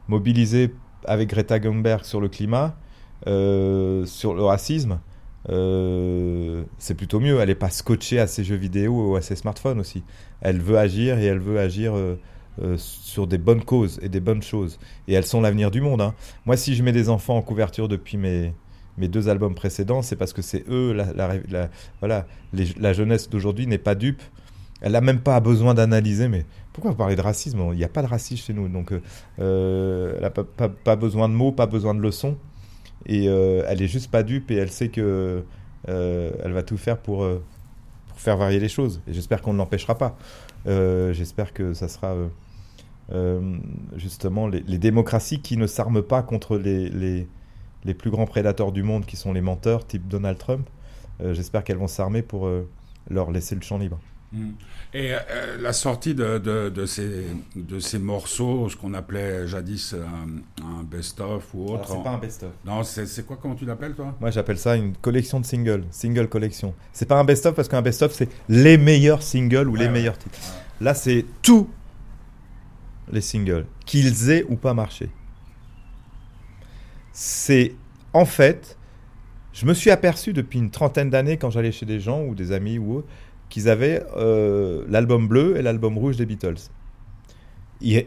mobiliser 0.08 0.75
avec 1.04 1.28
Greta 1.28 1.61
Thunberg 1.61 2.04
sur 2.04 2.20
le 2.20 2.28
climat, 2.28 2.75
euh, 3.26 4.06
sur 4.06 4.34
le 4.34 4.42
racisme, 4.42 4.99
euh, 5.50 6.64
c'est 6.78 6.94
plutôt 6.94 7.20
mieux. 7.20 7.38
Elle 7.38 7.49
n'est 7.49 7.54
pas 7.54 7.70
scotchée 7.70 8.18
à 8.18 8.26
ses 8.26 8.44
jeux 8.44 8.56
vidéo 8.56 9.11
ou 9.11 9.16
à 9.16 9.20
ses 9.20 9.37
smartphones 9.37 9.80
aussi. 9.80 10.02
Elle 10.40 10.58
veut 10.58 10.78
agir 10.78 11.18
et 11.18 11.26
elle 11.26 11.38
veut 11.38 11.58
agir 11.58 11.94
sur 12.76 13.26
des 13.26 13.38
bonnes 13.38 13.64
causes 13.64 13.99
et 14.02 14.08
des 14.08 14.20
bonnes 14.20 14.42
choses. 14.42 14.78
Et 15.08 15.14
elles 15.14 15.26
sont 15.26 15.40
l'avenir 15.40 15.70
du 15.70 15.80
monde. 15.80 16.00
Hein. 16.00 16.14
Moi, 16.46 16.56
si 16.56 16.75
je 16.75 16.82
mets 16.82 16.92
des 16.92 17.08
enfants 17.08 17.37
en 17.37 17.42
couverture 17.42 17.88
depuis 17.88 18.16
mes, 18.16 18.52
mes 18.99 19.08
deux 19.08 19.28
albums 19.28 19.54
précédents, 19.54 20.02
c'est 20.02 20.16
parce 20.16 20.32
que 20.32 20.42
c'est 20.42 20.64
eux, 20.68 20.92
la, 20.92 21.38
voilà, 22.00 22.26
la 22.52 22.92
jeunesse 22.92 23.28
d'aujourd'hui 23.28 23.66
n'est 23.66 23.78
pas 23.78 23.94
dupe. 23.94 24.23
Elle 24.80 24.92
n'a 24.92 25.00
même 25.00 25.20
pas 25.20 25.40
besoin 25.40 25.75
d'analyser, 25.75 26.28
mais 26.28 26.44
pourquoi 26.73 26.90
vous 26.90 26.96
parlez 26.96 27.16
de 27.16 27.20
racisme 27.20 27.58
Il 27.73 27.78
n'y 27.78 27.84
a 27.84 27.88
pas 27.88 28.02
de 28.02 28.06
racisme 28.06 28.44
chez 28.44 28.52
nous, 28.52 28.68
donc 28.68 28.92
euh, 29.38 30.14
elle 30.16 30.23
n'a 30.23 30.30
pas, 30.30 30.96
besoin 30.96 31.28
de 31.28 31.34
mots, 31.34 31.52
pas 31.52 31.66
besoin 31.66 31.94
de 31.94 32.00
leçons, 32.00 32.37
et 33.06 33.28
euh, 33.28 33.62
elle 33.66 33.80
est 33.80 33.88
juste 33.88 34.11
pas 34.11 34.23
dupe 34.23 34.50
et 34.50 34.56
elle 34.56 34.70
sait 34.70 34.88
que 34.88 35.44
euh, 35.88 36.30
elle 36.42 36.52
va 36.52 36.62
tout 36.62 36.76
faire 36.76 36.99
pour, 36.99 37.26
pour 38.08 38.20
faire 38.20 38.37
varier 38.37 38.61
les 38.61 38.68
choses. 38.68 39.00
J'espère 39.08 39.40
qu'on 39.40 39.52
ne 39.52 39.58
l'empêchera 39.58 39.96
pas. 39.96 40.16
j'espère 40.66 41.52
que 41.52 41.75
ça 41.75 41.88
sera 41.88 42.16
justement 43.96 44.49
les, 44.49 44.78
démocraties 44.78 45.40
qui 45.40 45.56
ne 45.56 45.66
s'arment 45.66 46.02
pas 46.02 46.23
contre 46.23 46.56
les 46.56 47.26
les 47.84 47.94
plus 47.94 48.11
grands 48.11 48.26
prédateurs 48.26 48.73
du 48.73 48.82
monde 48.82 49.06
qui 49.06 49.16
sont 49.16 49.32
les 49.32 49.40
menteurs 49.40 49.87
type 49.87 50.08
Donald 50.08 50.38
Trump. 50.38 50.68
Euh, 51.20 51.34
j'espère 51.34 51.64
qu'elles 51.64 51.76
vont 51.76 51.88
s'armer 51.88 52.23
pour 52.23 52.46
euh, 52.46 52.68
leur 53.08 53.30
laisser 53.30 53.54
le 53.54 53.61
champ 53.61 53.78
libre. 53.78 54.00
Mm. 54.32 54.50
Et 54.94 55.12
euh, 55.12 55.18
la 55.61 55.73
sortie 55.73 56.14
de, 56.14 56.38
de, 56.38 56.87
ces, 56.87 57.26
de 57.54 57.78
ces 57.78 57.99
morceaux, 57.99 58.68
ce 58.68 58.76
qu'on 58.76 58.94
appelait 58.94 59.46
jadis 59.46 59.94
un, 59.94 60.82
best-of 60.84 61.52
ou 61.54 61.66
autre. 61.66 61.88
C'est 61.88 62.02
pas 62.02 62.11
un 62.11 62.18
best-of. 62.18 62.50
Non, 62.64 62.82
c'est 62.82 63.26
quoi 63.26 63.38
Comment 63.40 63.54
tu 63.54 63.64
l'appelles 63.64 63.94
toi? 63.94 64.14
Moi 64.20 64.30
j'appelle 64.30 64.58
ça 64.58 64.76
une 64.76 64.94
collection 64.96 65.40
de 65.40 65.46
singles, 65.46 65.84
single 65.90 66.28
collection. 66.28 66.75
C'est 66.92 67.06
pas 67.06 67.18
un 67.18 67.25
best-of 67.25 67.54
parce 67.54 67.68
qu'un 67.68 67.82
best-of 67.82 68.12
c'est 68.12 68.28
les 68.49 68.78
meilleurs 68.78 69.23
singles 69.23 69.68
ou 69.68 69.76
les 69.76 69.88
meilleurs 69.88 70.18
titres. 70.18 70.38
Là 70.80 70.94
c'est 70.94 71.25
tous 71.42 71.68
les 73.11 73.20
singles, 73.20 73.66
qu'ils 73.87 74.30
aient 74.30 74.44
ou 74.49 74.56
pas 74.56 74.75
marché 74.75 75.11
c'est 77.14 77.73
en 78.12 78.26
fait, 78.26 78.76
je 79.52 79.64
me 79.64 79.73
suis 79.73 79.90
aperçu 79.90 80.34
depuis 80.34 80.58
une 80.58 80.70
trentaine 80.70 81.08
d'années 81.08 81.38
quand 81.38 81.50
j'allais 81.50 81.73
chez 81.73 81.87
des 81.87 82.00
gens 82.00 82.23
ou 82.25 82.34
des 82.34 82.52
amis 82.52 82.76
ou 82.78 82.99
eux, 82.99 83.04
qu'ils 83.49 83.68
avaient 83.68 84.04
euh, 84.16 84.84
l'album 84.88 85.26
bleu 85.26 85.56
et 85.56 85.62
l'album 85.62 85.96
rouge 85.96 86.16
des 86.16 86.26
Beatles. 86.26 86.56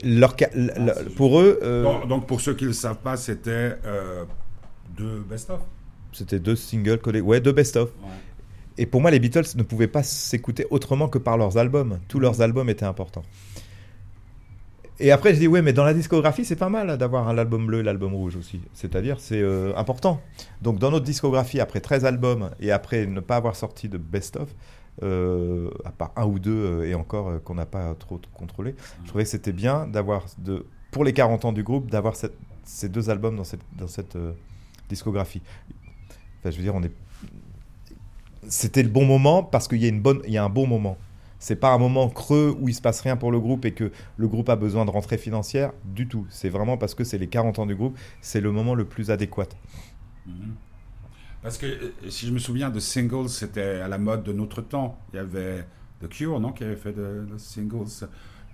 leur, 0.04 0.36
ah, 0.42 0.92
pour 1.16 1.40
eux. 1.40 1.60
Euh, 1.64 2.06
donc, 2.06 2.28
pour 2.28 2.42
ceux 2.42 2.54
qui 2.54 2.66
ne 2.66 2.70
le 2.70 2.74
savent 2.74 3.00
pas, 3.00 3.16
c'était 3.16 3.78
euh, 3.86 4.26
deux 4.96 5.24
best-of 5.28 5.62
C'était 6.12 6.40
deux 6.40 6.56
singles 6.56 7.00
collés. 7.00 7.22
Ouais, 7.22 7.40
deux 7.40 7.54
best-of. 7.54 7.90
Et 8.78 8.86
pour 8.86 9.02
moi, 9.02 9.10
les 9.10 9.20
Beatles 9.20 9.56
ne 9.56 9.64
pouvaient 9.64 9.88
pas 9.88 10.04
s'écouter 10.04 10.68
autrement 10.70 11.08
que 11.08 11.18
par 11.18 11.38
leurs 11.38 11.58
albums. 11.58 12.00
Tous 12.08 12.20
leurs 12.20 12.42
albums 12.42 12.70
étaient 12.70 12.86
importants. 12.86 13.24
Et 15.00 15.12
après, 15.12 15.34
je 15.34 15.40
dis, 15.40 15.48
ouais, 15.48 15.62
mais 15.62 15.74
dans 15.74 15.84
la 15.84 15.94
discographie, 15.94 16.44
c'est 16.44 16.56
pas 16.56 16.70
mal 16.70 16.98
d'avoir 16.98 17.28
un 17.28 17.38
album 17.38 17.68
bleu 17.68 17.80
et 17.80 17.84
l'album 17.84 18.16
rouge 18.16 18.36
aussi. 18.36 18.62
C'est-à-dire, 18.74 19.20
c'est 19.20 19.42
euh, 19.42 19.76
important. 19.76 20.20
Donc, 20.62 20.80
dans 20.80 20.90
notre 20.90 21.06
discographie, 21.06 21.60
après 21.60 21.82
13 21.82 22.06
albums 22.06 22.50
et 22.60 22.72
après 22.72 23.06
ne 23.06 23.20
pas 23.20 23.36
avoir 23.36 23.56
sorti 23.56 23.90
de 23.90 23.98
best-of, 23.98 24.50
euh, 25.04 25.70
à 25.86 25.92
part 25.92 26.12
un 26.16 26.26
ou 26.26 26.40
deux 26.40 26.52
euh, 26.52 26.90
et 26.90 26.96
encore 26.96 27.44
qu'on 27.44 27.54
n'a 27.54 27.68
pas 27.68 27.94
trop 27.94 28.20
contrôlé, 28.34 28.74
je 29.04 29.10
trouvais 29.10 29.24
que 29.24 29.30
c'était 29.30 29.52
bien 29.52 29.86
d'avoir, 29.86 30.26
pour 30.92 31.04
les 31.04 31.14
40 31.14 31.46
ans 31.46 31.54
du 31.54 31.62
groupe, 31.62 31.92
d'avoir 31.92 32.16
ces 32.64 32.90
deux 32.90 33.12
albums 33.12 33.36
dans 33.36 33.44
cette, 33.44 33.62
dans 33.78 33.88
cette 33.88 34.18
discographie. 34.90 35.44
Enfin, 36.40 36.50
je 36.50 36.58
veux 36.58 36.64
dire, 36.64 36.74
on 36.74 36.82
est. 36.82 36.92
C'était 38.50 38.82
le 38.82 38.90
bon 38.90 39.06
moment 39.06 39.44
parce 39.44 39.68
qu'il 39.68 39.84
y, 39.84 39.92
bonne, 39.92 40.22
y 40.28 40.38
a 40.38 40.44
un 40.44 40.50
bon 40.50 40.66
moment. 40.66 40.98
C'est 41.40 41.58
pas 41.58 41.72
un 41.72 41.78
moment 41.78 42.10
creux 42.10 42.56
où 42.60 42.70
il 42.70 42.74
se 42.74 42.82
passe 42.82 43.02
rien 43.02 43.16
pour 43.16 43.32
le 43.32 43.40
groupe 43.40 43.66
et 43.66 43.74
que 43.74 43.92
le 44.18 44.28
groupe 44.28 44.50
a 44.50 44.56
besoin 44.56 44.86
de 44.86 44.90
rentrée 44.90 45.18
financière 45.18 45.72
du 45.86 46.08
tout. 46.08 46.26
C'est 46.30 46.50
vraiment 46.50 46.78
parce 46.78 46.96
que 46.96 47.04
c'est 47.04 47.18
les 47.18 47.28
40 47.28 47.60
ans 47.60 47.66
du 47.66 47.76
groupe, 47.76 47.98
c'est 48.22 48.42
le 48.42 48.52
moment 48.52 48.76
le 48.76 48.86
plus 48.86 49.12
adéquat. 49.12 49.50
Mhm. 50.26 50.56
Parce 51.42 51.58
que 51.58 51.66
euh, 51.66 51.92
si 52.10 52.28
je 52.28 52.34
me 52.34 52.40
souviens 52.40 52.70
de 52.70 52.80
singles, 52.80 53.30
c'était 53.30 53.80
à 53.80 53.88
la 53.88 53.98
mode 53.98 54.24
de 54.24 54.34
notre 54.34 54.62
temps. 54.62 55.00
Il 55.14 55.18
y 55.18 55.20
avait 55.20 55.66
The 56.02 56.10
Cure, 56.10 56.40
non, 56.40 56.52
qui 56.52 56.64
avait 56.64 56.76
fait 56.76 56.94
de, 56.94 57.26
singles. 57.38 58.08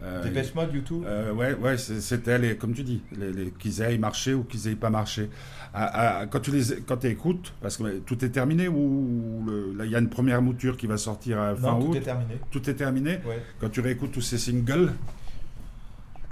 Euh, 0.03 0.23
Dépêche 0.23 0.53
Mode, 0.53 0.73
YouTube 0.73 1.03
euh, 1.05 1.31
Ouais, 1.31 1.53
ouais 1.53 1.77
c'était, 1.77 2.37
les, 2.37 2.57
comme 2.57 2.73
tu 2.73 2.83
dis, 2.83 3.01
les, 3.17 3.51
qu'ils 3.51 3.81
aient 3.81 3.97
marché 3.97 4.33
ou 4.33 4.43
qu'ils 4.43 4.67
aient 4.67 4.75
pas 4.75 4.89
marché. 4.89 5.29
quand 5.73 6.39
tu 6.41 6.51
les 6.51 6.81
quand 6.85 7.05
écoutes, 7.05 7.53
parce 7.61 7.77
que 7.77 7.99
tout 7.99 8.23
est 8.25 8.29
terminé 8.29 8.67
ou 8.67 9.45
il 9.81 9.89
y 9.89 9.95
a 9.95 9.99
une 9.99 10.09
première 10.09 10.41
mouture 10.41 10.75
qui 10.77 10.87
va 10.87 10.97
sortir 10.97 11.39
à 11.39 11.55
fin 11.55 11.71
non, 11.71 11.91
tout 11.91 11.97
est 11.97 12.01
terminé. 12.01 12.33
Tout 12.51 12.69
est 12.69 12.73
terminé? 12.73 13.19
Quand 13.59 13.69
tu 13.69 13.79
réécoutes 13.79 14.11
tous 14.11 14.21
ces 14.21 14.37
singles, 14.37 14.91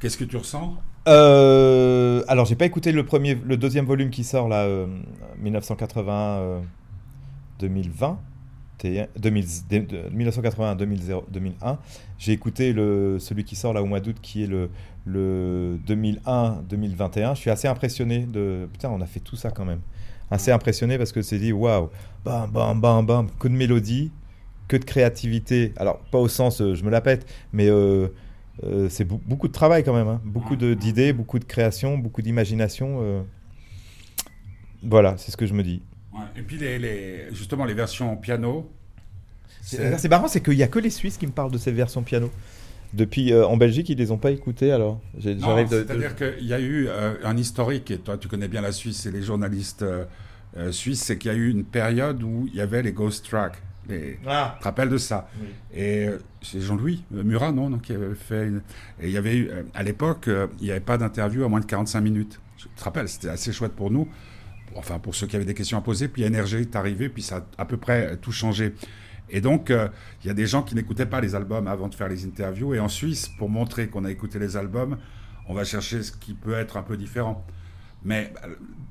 qu'est-ce 0.01 0.17
que 0.17 0.25
tu 0.25 0.37
ressens? 0.37 0.75
Euh, 1.07 2.23
alors 2.27 2.45
j'ai 2.45 2.55
pas 2.55 2.65
écouté 2.65 2.91
le 2.91 3.05
premier, 3.05 3.35
le 3.43 3.57
deuxième 3.57 3.85
volume 3.85 4.11
qui 4.11 4.23
sort 4.23 4.47
là, 4.47 4.67
1980, 8.83 9.15
2020. 9.15 10.11
1981 10.11 10.75
2001. 11.31 11.79
J'ai 12.17 12.31
écouté 12.33 12.73
le, 12.73 13.17
celui 13.19 13.43
qui 13.43 13.55
sort 13.55 13.73
là 13.73 13.81
au 13.81 13.85
mois 13.85 13.99
d'août, 13.99 14.17
qui 14.21 14.43
est 14.43 14.47
le, 14.47 14.69
le 15.05 15.79
2001-2021. 15.87 17.35
Je 17.35 17.39
suis 17.39 17.49
assez 17.49 17.67
impressionné 17.67 18.19
de. 18.19 18.67
Putain, 18.71 18.89
on 18.89 19.01
a 19.01 19.05
fait 19.05 19.19
tout 19.19 19.35
ça 19.35 19.51
quand 19.51 19.65
même. 19.65 19.81
Assez 20.29 20.51
impressionné 20.51 20.97
parce 20.97 21.11
que 21.11 21.21
c'est 21.21 21.39
dit 21.39 21.51
waouh, 21.51 21.89
bam, 22.23 22.49
bam, 22.49 22.79
bam, 22.79 23.05
bam, 23.05 23.27
que 23.39 23.47
de 23.47 23.53
mélodie, 23.53 24.11
que 24.67 24.77
de 24.77 24.85
créativité. 24.85 25.73
Alors, 25.77 25.99
pas 26.11 26.19
au 26.19 26.29
sens, 26.29 26.61
euh, 26.61 26.75
je 26.75 26.83
me 26.85 26.89
la 26.89 27.01
pète, 27.01 27.25
mais 27.51 27.67
euh, 27.67 28.07
euh, 28.63 28.87
c'est 28.89 29.05
beaucoup 29.05 29.49
de 29.49 29.53
travail 29.53 29.83
quand 29.83 29.93
même. 29.93 30.07
Hein. 30.07 30.21
Beaucoup 30.23 30.55
d'idées, 30.55 31.11
beaucoup 31.11 31.39
de 31.39 31.45
création, 31.45 31.97
beaucoup 31.97 32.21
d'imagination. 32.21 33.25
Voilà, 34.83 35.15
c'est 35.17 35.31
ce 35.31 35.37
que 35.37 35.45
je 35.45 35.53
me 35.53 35.63
dis. 35.63 35.81
Et 36.35 36.41
puis 36.41 36.57
les, 36.57 37.33
justement 37.33 37.65
les 37.65 37.73
versions 37.73 38.15
piano. 38.17 38.69
C'est 39.61 40.09
marrant, 40.09 40.27
c'est 40.27 40.41
qu'il 40.41 40.55
n'y 40.55 40.63
a 40.63 40.67
que 40.67 40.79
les 40.79 40.89
Suisses 40.89 41.17
qui 41.17 41.27
me 41.27 41.31
parlent 41.31 41.51
de 41.51 41.57
ces 41.57 41.71
versions 41.71 42.03
piano. 42.03 42.31
Depuis 42.93 43.31
euh, 43.31 43.45
en 43.45 43.55
Belgique, 43.55 43.87
ils 43.89 43.97
les 43.97 44.11
ont 44.11 44.17
pas 44.17 44.31
écoutées 44.31 44.71
alors. 44.71 44.99
C'est-à-dire 45.21 46.15
qu'il 46.15 46.45
y 46.45 46.53
a 46.53 46.59
eu 46.59 46.87
euh, 46.89 47.13
un 47.23 47.37
historique, 47.37 47.89
et 47.91 47.97
toi 47.97 48.17
tu 48.17 48.27
connais 48.27 48.49
bien 48.49 48.59
la 48.59 48.73
Suisse 48.73 49.05
et 49.05 49.11
les 49.11 49.21
journalistes 49.21 49.85
euh, 50.57 50.71
suisses, 50.71 51.01
c'est 51.01 51.17
qu'il 51.17 51.31
y 51.31 51.33
a 51.33 51.37
eu 51.37 51.49
une 51.49 51.63
période 51.63 52.21
où 52.21 52.49
il 52.51 52.55
y 52.55 52.61
avait 52.61 52.81
les 52.81 52.91
ghost 52.91 53.25
tracks. 53.29 53.61
Les... 53.87 54.19
Ah. 54.27 54.55
Tu 54.57 54.59
te 54.59 54.63
rappelles 54.65 54.89
de 54.89 54.97
ça? 54.97 55.29
Et 55.73 56.07
euh, 56.07 56.17
c'est 56.41 56.59
Jean-Louis 56.59 57.03
Murat, 57.11 57.53
non, 57.53 57.77
qui 57.79 57.93
avait 57.93 58.13
fait. 58.13 58.49
Et 58.99 59.07
il 59.07 59.11
y 59.11 59.17
avait 59.17 59.37
eu, 59.37 59.51
à 59.73 59.83
l'époque, 59.83 60.27
il 60.59 60.65
n'y 60.65 60.71
avait 60.71 60.81
pas 60.81 60.97
d'interview 60.97 61.45
à 61.45 61.47
moins 61.47 61.61
de 61.61 61.65
45 61.65 62.01
minutes. 62.01 62.41
Tu 62.57 62.67
te 62.67 62.83
rappelles, 62.83 63.07
c'était 63.07 63.29
assez 63.29 63.53
chouette 63.53 63.71
pour 63.71 63.89
nous 63.89 64.09
enfin 64.75 64.99
pour 64.99 65.15
ceux 65.15 65.27
qui 65.27 65.35
avaient 65.35 65.45
des 65.45 65.53
questions 65.53 65.77
à 65.77 65.81
poser, 65.81 66.07
puis 66.07 66.23
Énergie 66.23 66.57
est 66.57 66.75
arrivé, 66.75 67.09
puis 67.09 67.21
ça 67.21 67.37
a 67.57 67.61
à 67.61 67.65
peu 67.65 67.77
près 67.77 68.17
tout 68.17 68.31
changé. 68.31 68.73
Et 69.31 69.41
donc, 69.41 69.71
euh, 69.71 69.87
il 70.23 70.27
y 70.27 70.29
a 70.29 70.33
des 70.33 70.45
gens 70.45 70.61
qui 70.61 70.75
n'écoutaient 70.75 71.05
pas 71.05 71.21
les 71.21 71.35
albums 71.35 71.67
avant 71.67 71.87
de 71.87 71.95
faire 71.95 72.09
les 72.09 72.25
interviews. 72.25 72.73
Et 72.73 72.79
en 72.79 72.89
Suisse, 72.89 73.29
pour 73.37 73.49
montrer 73.49 73.87
qu'on 73.87 74.03
a 74.03 74.11
écouté 74.11 74.39
les 74.39 74.57
albums, 74.57 74.97
on 75.47 75.53
va 75.53 75.63
chercher 75.63 76.03
ce 76.03 76.11
qui 76.11 76.33
peut 76.33 76.53
être 76.53 76.77
un 76.77 76.83
peu 76.83 76.97
différent. 76.97 77.45
Mais 78.03 78.33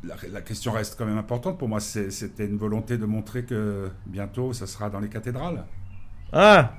bah, 0.03 0.15
la, 0.31 0.41
question 0.41 0.73
reste 0.73 0.97
quand 0.97 1.05
même 1.05 1.19
importante 1.19 1.59
pour 1.59 1.69
moi. 1.69 1.81
C'était 1.81 2.47
une 2.47 2.57
volonté 2.57 2.97
de 2.97 3.05
montrer 3.05 3.45
que 3.45 3.91
bientôt, 4.07 4.53
ça 4.53 4.67
sera 4.67 4.89
dans 4.89 5.01
les 5.01 5.09
cathédrales. 5.09 5.65
Ah 6.33 6.75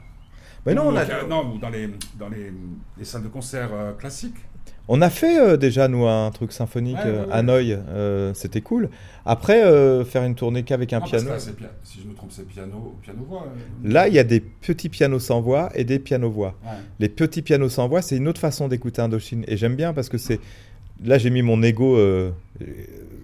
Mais 0.66 0.74
non, 0.74 0.88
on 0.88 0.96
a... 0.96 1.24
non, 1.26 1.58
dans 1.58 1.70
les, 1.70 1.90
dans 2.18 2.30
les, 2.30 2.52
les 2.98 3.06
salles 3.06 3.24
de 3.24 3.28
concert 3.28 3.70
euh, 3.74 3.94
classiques. 3.94 4.38
On 4.88 5.02
a 5.02 5.10
fait 5.10 5.40
euh, 5.40 5.58
déjà, 5.58 5.88
nous, 5.88 6.06
un 6.08 6.32
truc 6.32 6.52
symphonique 6.52 6.98
euh, 7.06 7.26
à 7.32 7.44
Noy, 7.44 7.72
euh, 7.72 8.34
c'était 8.34 8.62
cool. 8.62 8.90
Après, 9.26 9.62
faire 10.06 10.24
une 10.24 10.36
tournée 10.36 10.64
qu'avec 10.64 10.94
un 10.94 11.02
piano. 11.02 11.32
si 11.84 12.02
je 12.02 12.08
me 12.08 12.14
trompe, 12.16 12.32
c'est 12.32 12.48
piano, 12.48 12.96
piano-voix. 13.02 13.48
Là, 13.84 14.08
il 14.08 14.14
y 14.14 14.20
a 14.20 14.24
des 14.24 14.40
petits 14.40 14.90
pianos 14.90 15.20
sans 15.20 15.42
voix 15.42 15.70
et 15.76 15.84
des 15.84 16.00
pianos-voix. 16.00 16.56
Les 17.00 17.10
petits 17.10 17.42
pianos 17.42 17.70
sans 17.70 17.88
voix, 17.88 18.02
c'est 18.02 18.18
une 18.18 18.28
autre 18.28 18.42
façon 18.42 18.68
d'écouter 18.68 19.02
Indochine. 19.02 19.44
Et 19.48 19.58
j'aime 19.58 19.76
bien 19.76 19.94
parce 19.94 20.10
que 20.10 20.18
c'est. 20.18 20.40
Là, 21.04 21.18
j'ai 21.18 21.30
mis 21.30 21.42
mon 21.42 21.62
ego, 21.64 21.98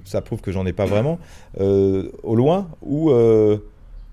ça 0.05 0.21
prouve 0.21 0.41
que 0.41 0.51
j'en 0.51 0.65
ai 0.65 0.73
pas 0.73 0.85
vraiment, 0.85 1.19
au 1.59 2.35
loin, 2.35 2.69
où 2.81 3.11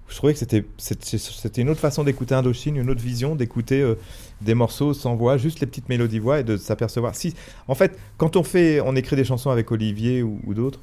je 0.09 0.17
trouvais 0.17 0.35
que 0.35 0.39
c'était, 0.39 0.65
c'était 0.77 1.63
une 1.63 1.71
autre 1.71 1.81
façon 1.81 2.05
d'écouter 2.05 2.35
Indochine, 2.35 2.77
une 2.77 2.91
autre 2.91 3.01
vision 3.01 3.35
d'écouter 3.35 3.81
euh, 3.81 3.97
des 4.41 4.55
morceaux 4.55 4.95
sans 4.95 5.15
voix, 5.15 5.37
juste 5.37 5.61
les 5.61 5.67
petites 5.67 5.89
mélodies 5.89 6.19
voix 6.19 6.41
et 6.41 6.45
de 6.45 6.57
s'apercevoir. 6.57 7.15
Si, 7.15 7.35
en 7.69 7.75
fait, 7.75 7.99
quand 8.17 8.37
on 8.37 8.43
fait, 8.43 8.81
on 8.81 8.97
écrit 8.97 9.17
des 9.17 9.25
chansons 9.25 9.51
avec 9.51 9.71
Olivier 9.71 10.23
ou, 10.23 10.55
d'autres, 10.55 10.81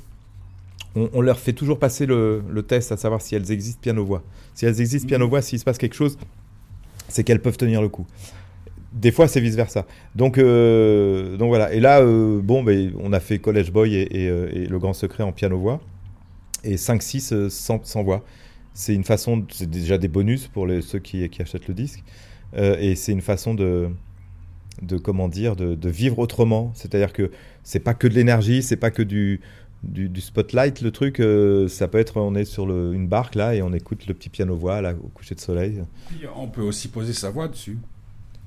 on, 0.95 1.21
leur 1.21 1.39
fait 1.39 1.53
toujours 1.53 1.79
passer 1.79 2.05
le, 2.05 2.41
test 2.67 2.91
à 2.91 2.97
savoir 2.97 3.21
si 3.21 3.35
elles 3.35 3.51
existent 3.51 3.79
piano-voix. 3.81 4.23
Si 4.53 4.65
elles 4.65 4.81
existent 4.81 5.07
piano-voix, 5.07 5.41
s'il 5.41 5.59
se 5.59 5.63
passe 5.63 5.77
quelque 5.77 5.95
chose, 5.95 6.17
c'est 7.07 7.23
qu'elles 7.23 7.41
peuvent 7.41 7.57
tenir 7.57 7.81
le 7.81 7.89
coup. 7.89 8.05
Des 8.93 9.11
fois, 9.11 9.29
c'est 9.29 9.39
vice-versa. 9.39 9.85
Donc, 10.15 10.37
euh, 10.37 11.37
donc 11.37 11.47
voilà. 11.47 11.73
Et 11.73 11.79
là, 11.79 12.01
euh, 12.01 12.41
bon, 12.41 12.61
ben, 12.61 12.91
on 12.99 13.13
a 13.13 13.21
fait 13.21 13.39
College 13.39 13.71
Boy 13.71 13.95
et, 13.95 14.27
Le 14.67 14.79
Grand 14.79 14.93
Secret 14.93 15.23
en 15.23 15.31
piano-voix. 15.31 15.79
Et 16.63 16.75
5-6 16.75 17.49
sans, 17.49 17.83
sans 17.83 18.03
voix 18.03 18.23
c'est 18.73 18.93
une 18.93 19.03
façon, 19.03 19.45
c'est 19.51 19.69
déjà 19.69 19.97
des 19.97 20.07
bonus 20.07 20.47
pour 20.47 20.65
les, 20.65 20.81
ceux 20.81 20.99
qui, 20.99 21.27
qui, 21.29 21.41
achètent 21.41 21.67
le 21.67 21.73
disque, 21.73 21.99
euh, 21.99 22.03
et 22.57 22.95
c'est 22.95 23.11
une 23.11 23.21
façon 23.21 23.53
de, 23.53 23.89
de 24.81 24.97
comment 24.97 25.27
dire, 25.27 25.55
de, 25.55 25.75
de 25.75 25.89
vivre 25.89 26.19
autrement. 26.19 26.71
C'est-à-dire 26.75 27.13
que 27.13 27.31
c'est 27.63 27.79
pas 27.79 27.93
que 27.93 28.07
de 28.07 28.13
l'énergie, 28.13 28.63
c'est 28.63 28.77
pas 28.77 28.91
que 28.91 29.03
du, 29.03 29.41
du, 29.83 30.21
spotlight, 30.21 30.81
le 30.81 30.91
truc, 30.91 31.19
euh, 31.19 31.67
ça 31.67 31.87
peut 31.87 31.97
être, 31.97 32.17
on 32.17 32.35
est 32.35 32.45
sur 32.45 32.65
le, 32.65 32.93
une 32.93 33.07
barque 33.07 33.35
là 33.35 33.55
et 33.55 33.61
on 33.61 33.73
écoute 33.73 34.05
le 34.07 34.13
petit 34.13 34.29
piano 34.29 34.55
voix 34.55 34.81
là 34.81 34.93
au 34.93 35.07
coucher 35.07 35.35
de 35.35 35.39
soleil. 35.39 35.83
on 36.35 36.47
peut 36.47 36.61
aussi 36.61 36.87
poser 36.87 37.13
sa 37.13 37.29
voix 37.29 37.47
dessus. 37.47 37.77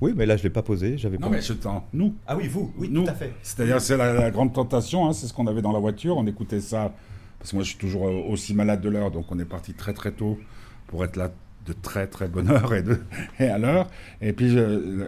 Oui, 0.01 0.13
mais 0.15 0.25
là 0.25 0.35
je 0.35 0.43
l'ai 0.43 0.49
pas 0.49 0.61
posé, 0.61 0.97
j'avais 0.97 1.17
Non, 1.17 1.29
mais 1.29 1.41
je 1.41 1.53
temps, 1.53 1.87
nous. 1.93 2.15
Ah 2.27 2.35
oui, 2.35 2.47
vous, 2.47 2.73
oui, 2.77 2.91
tout 2.91 3.05
à 3.07 3.13
fait. 3.13 3.33
C'est-à-dire 3.41 3.79
c'est 3.79 3.97
la, 3.97 4.29
grande 4.31 4.53
tentation, 4.53 5.07
hein, 5.07 5.13
c'est 5.13 5.27
ce 5.27 5.33
qu'on 5.33 5.47
avait 5.47 5.61
dans 5.61 5.71
la 5.71 5.79
voiture, 5.79 6.17
on 6.17 6.27
écoutait 6.27 6.61
ça 6.61 6.93
parce 7.39 7.51
que 7.51 7.57
moi, 7.57 7.63
je 7.63 7.69
suis 7.69 7.77
toujours 7.77 8.07
euh, 8.07 8.23
aussi 8.29 8.53
malade 8.53 8.81
de 8.81 8.89
l'heure, 8.89 9.11
donc 9.11 9.25
on 9.29 9.37
est 9.37 9.45
parti 9.45 9.73
très 9.73 9.93
très 9.93 10.11
tôt 10.11 10.39
pour 10.87 11.03
être 11.05 11.15
là 11.15 11.31
de 11.65 11.73
très 11.73 12.07
très 12.07 12.27
bonne 12.27 12.49
heure 12.49 12.73
et, 12.73 12.83
de, 12.83 12.99
et 13.39 13.47
à 13.47 13.57
l'heure. 13.57 13.87
Et 14.21 14.33
puis 14.33 14.55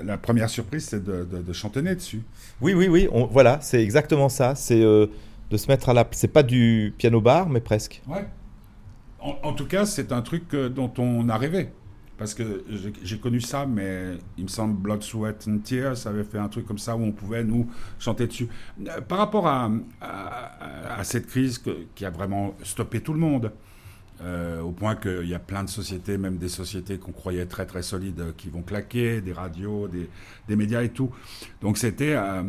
la 0.04 0.17
première 0.17 0.50
surprise, 0.50 0.86
c'est 0.86 1.04
de, 1.04 1.24
de, 1.24 1.54
chantonner 1.54 1.96
dessus. 1.96 2.24
Oui, 2.62 2.74
oui, 2.74 2.88
oui. 2.88 3.08
On, 3.12 3.26
voilà, 3.26 3.60
c'est 3.62 3.84
exactement 3.84 4.30
ça. 4.30 4.56
C'est 4.56 4.82
euh, 4.82 5.08
de 5.50 5.58
se 5.58 5.67
mettre 5.67 5.89
à 5.89 5.93
la. 5.93 6.08
C'est 6.12 6.28
pas 6.28 6.43
du 6.43 6.93
piano 6.98 7.22
bar, 7.22 7.50
mais 7.50 7.62
presque. 7.62 8.02
Ouais. 8.08 8.28
En, 9.20 9.38
en 9.43 9.54
tout 9.54 9.65
cas, 9.67 9.86
c'est 9.86 10.12
un 10.12 10.22
truc 10.22 10.54
euh, 10.54 10.70
dont 10.70 10.91
on 10.98 11.30
a 11.30 11.38
rêvé. 11.38 11.70
Parce 12.17 12.34
que 12.34 12.65
j'ai 13.04 13.20
connu 13.20 13.39
ça, 13.39 13.67
mais 13.67 14.17
il 14.39 14.46
me 14.46 14.50
semble 14.50 14.76
Blood, 14.76 15.04
Sweat 15.04 15.48
and 15.48 15.60
Tears 15.60 16.08
avait 16.08 16.24
fait 16.24 16.39
un 16.39 16.50
truc 16.50 16.65
comme 16.65 16.80
ça 16.80 16.96
où 16.96 17.04
on 17.04 17.12
pouvait 17.12 17.43
nous 17.43 17.70
chanter 18.00 18.26
dessus. 18.26 18.48
Euh, 18.88 19.02
par 19.02 19.20
rapport 19.20 19.46
à, 19.46 19.70
à, 20.02 21.04
cette 21.04 21.28
crise 21.28 21.62
qui 21.93 22.06
a 22.06 22.10
vraiment 22.10 22.56
stoppé 22.63 23.02
tout 23.02 23.13
le 23.13 23.20
monde, 23.20 23.52
euh, 24.21 24.62
au 24.62 24.71
point 24.71 24.95
qu'il 24.95 25.27
y 25.27 25.34
a 25.34 25.39
plein 25.39 25.63
de 25.63 25.69
sociétés, 25.69 26.17
même 26.17 26.38
des 26.38 26.49
sociétés 26.49 26.97
qu'on 26.97 27.12
croyait 27.12 27.45
très 27.45 27.65
très 27.65 27.84
solides, 27.84 28.34
qui 28.38 28.49
vont 28.49 28.63
claquer, 28.63 29.21
des 29.21 29.34
radios, 29.34 29.88
des, 29.88 30.10
des 30.47 30.56
médias 30.56 30.84
et 30.84 30.89
tout. 30.89 31.12
Donc 31.62 31.77
c'était, 31.77 32.15
euh, 32.15 32.43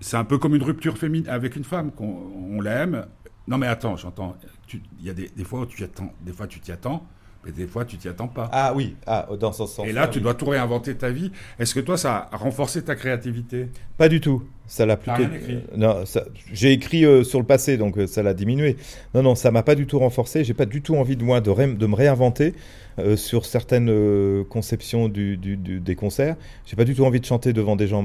c'est 0.00 0.16
un 0.16 0.24
peu 0.24 0.38
comme 0.38 0.54
une 0.54 0.62
rupture 0.62 0.96
féminine 0.96 1.28
avec 1.28 1.56
une 1.56 1.64
femme 1.64 1.92
qu'on 1.92 2.60
l'aime. 2.60 3.06
Non 3.48 3.58
mais 3.58 3.66
attends, 3.66 3.96
j'entends. 3.96 4.36
Il 4.72 5.04
y 5.04 5.10
a 5.10 5.14
des, 5.14 5.28
des 5.28 5.44
fois 5.44 5.60
où 5.60 5.66
tu 5.66 5.82
attends, 5.84 6.12
des 6.20 6.32
fois 6.32 6.46
tu 6.46 6.60
t'y 6.60 6.72
attends. 6.72 7.06
Mais 7.44 7.50
des 7.50 7.66
fois, 7.66 7.84
tu 7.84 7.96
t'y 7.96 8.08
attends 8.08 8.28
pas. 8.28 8.48
Ah 8.52 8.72
oui, 8.74 8.94
ah, 9.06 9.28
dans 9.38 9.52
ce 9.52 9.66
sens. 9.66 9.86
Et 9.86 9.92
là, 9.92 10.06
tu 10.06 10.20
dois 10.20 10.34
tout 10.34 10.46
réinventer 10.46 10.94
ta 10.94 11.10
vie. 11.10 11.32
Est-ce 11.58 11.74
que 11.74 11.80
toi, 11.80 11.96
ça 11.96 12.28
a 12.30 12.36
renforcé 12.36 12.82
ta 12.82 12.94
créativité? 12.94 13.68
Pas 13.96 14.08
du 14.08 14.20
tout. 14.20 14.44
Ça 14.68 14.86
l'a 14.86 14.96
plutôt. 14.96 15.16
Rien 15.16 15.32
écrit? 15.32 15.58
non, 15.76 16.04
j'ai 16.52 16.72
écrit 16.72 17.04
euh, 17.04 17.24
sur 17.24 17.40
le 17.40 17.44
passé, 17.44 17.76
donc 17.76 17.98
euh, 17.98 18.06
ça 18.06 18.22
l'a 18.22 18.32
diminué. 18.32 18.76
Non, 19.14 19.22
non, 19.22 19.34
ça 19.34 19.50
m'a 19.50 19.62
pas 19.62 19.74
du 19.74 19.86
tout 19.86 19.98
renforcé. 19.98 20.44
J'ai 20.44 20.54
pas 20.54 20.66
du 20.66 20.82
tout 20.82 20.94
envie 20.94 21.16
de 21.16 21.24
moi 21.24 21.40
de, 21.40 21.74
de 21.74 21.86
me 21.86 21.94
réinventer 21.94 22.54
euh, 22.98 23.16
sur 23.16 23.44
certaines 23.44 24.44
conceptions 24.48 25.08
du, 25.08 25.36
du, 25.36 25.56
des 25.56 25.94
concerts. 25.96 26.36
J'ai 26.64 26.76
pas 26.76 26.84
du 26.84 26.94
tout 26.94 27.04
envie 27.04 27.20
de 27.20 27.26
chanter 27.26 27.52
devant 27.52 27.74
des 27.74 27.88
gens 27.88 28.04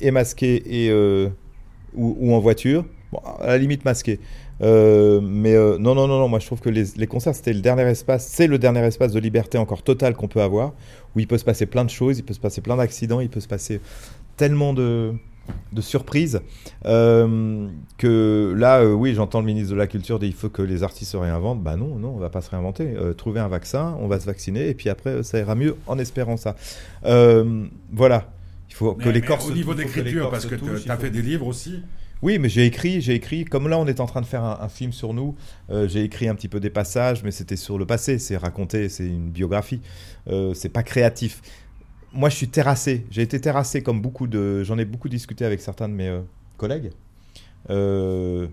émasqués 0.00 0.84
et 0.84 0.92
ou, 1.94 2.16
ou, 2.20 2.34
en 2.34 2.38
voiture. 2.38 2.84
Bon, 3.10 3.18
à 3.40 3.48
la 3.48 3.58
limite 3.58 3.84
masqué. 3.84 4.20
Euh, 4.62 5.20
mais 5.22 5.54
euh, 5.54 5.78
non, 5.78 5.94
non, 5.94 6.06
non, 6.06 6.18
non, 6.18 6.28
moi 6.28 6.38
je 6.38 6.46
trouve 6.46 6.60
que 6.60 6.68
les, 6.68 6.84
les 6.96 7.06
concerts, 7.06 7.34
c'était 7.34 7.52
le 7.52 7.60
dernier 7.60 7.82
espace, 7.84 8.26
c'est 8.26 8.46
le 8.46 8.58
dernier 8.58 8.80
espace 8.80 9.12
de 9.12 9.20
liberté 9.20 9.58
encore 9.58 9.82
total 9.82 10.14
qu'on 10.14 10.28
peut 10.28 10.42
avoir, 10.42 10.72
où 11.14 11.20
il 11.20 11.26
peut 11.26 11.38
se 11.38 11.44
passer 11.44 11.66
plein 11.66 11.84
de 11.84 11.90
choses, 11.90 12.18
il 12.18 12.22
peut 12.22 12.34
se 12.34 12.40
passer 12.40 12.60
plein 12.60 12.76
d'accidents, 12.76 13.20
il 13.20 13.30
peut 13.30 13.40
se 13.40 13.48
passer 13.48 13.80
tellement 14.36 14.74
de, 14.74 15.12
de 15.72 15.80
surprises 15.80 16.40
euh, 16.84 17.68
que 17.98 18.54
là, 18.56 18.84
oui, 18.84 19.14
j'entends 19.14 19.40
le 19.40 19.46
ministre 19.46 19.72
de 19.72 19.78
la 19.78 19.86
Culture 19.86 20.18
dire 20.18 20.28
il 20.28 20.34
faut 20.34 20.50
que 20.50 20.62
les 20.62 20.82
artistes 20.82 21.12
se 21.12 21.16
réinventent. 21.16 21.62
Bah 21.62 21.76
non, 21.76 21.96
non, 21.96 22.14
on 22.14 22.18
va 22.18 22.30
pas 22.30 22.42
se 22.42 22.50
réinventer. 22.50 22.94
trouver 23.16 23.40
un 23.40 23.48
vaccin, 23.48 23.96
on 24.00 24.08
va 24.08 24.20
se 24.20 24.26
vacciner, 24.26 24.68
et 24.68 24.74
puis 24.74 24.90
après, 24.90 25.22
ça 25.22 25.38
ira 25.38 25.54
mieux 25.54 25.76
en 25.86 25.98
espérant 25.98 26.36
ça. 26.36 26.56
voilà. 27.92 28.30
Il 28.68 28.74
faut 28.76 28.94
que 28.94 29.08
les 29.08 29.20
corps 29.20 29.44
Au 29.44 29.50
niveau 29.50 29.74
d'écriture, 29.74 30.30
parce 30.30 30.46
que 30.46 30.54
tu 30.54 30.90
as 30.90 30.96
fait 30.96 31.10
des 31.10 31.22
livres 31.22 31.46
aussi. 31.46 31.82
Oui, 32.22 32.38
mais 32.38 32.50
j'ai 32.50 32.66
écrit, 32.66 33.00
j'ai 33.00 33.14
écrit. 33.14 33.44
Comme 33.46 33.68
là, 33.68 33.78
on 33.78 33.86
est 33.86 34.00
en 34.00 34.06
train 34.06 34.20
de 34.20 34.26
faire 34.26 34.44
un, 34.44 34.68
film 34.68 34.92
sur 34.92 35.14
nous. 35.14 35.34
Euh, 35.70 35.88
j'ai 35.88 36.04
écrit 36.04 36.28
un 36.28 36.34
petit 36.34 36.48
peu 36.48 36.60
des 36.60 36.68
passages, 36.68 37.22
mais 37.24 37.30
c'était 37.30 37.56
sur 37.56 37.78
le 37.78 37.86
passé. 37.86 38.18
C'est 38.18 38.36
raconté, 38.36 38.88
c'est 38.90 39.06
une 39.06 39.30
biographie. 39.30 39.80
Euh, 40.28 40.52
c'est 40.52 40.68
pas 40.68 40.82
créatif. 40.82 41.40
Moi, 42.12 42.28
je 42.28 42.36
suis 42.36 42.48
terrassé. 42.48 43.06
J'ai 43.10 43.22
été 43.22 43.40
terrassé 43.40 43.82
comme 43.82 44.02
beaucoup 44.02 44.26
de. 44.26 44.62
J'en 44.64 44.76
ai 44.76 44.84
beaucoup 44.84 45.08
discuté 45.08 45.46
avec 45.46 45.60
certains 45.60 45.88
de 45.88 45.94
mes 45.94 46.08
euh, 46.08 46.20
collègues. 46.58 46.90
Il 47.68 48.48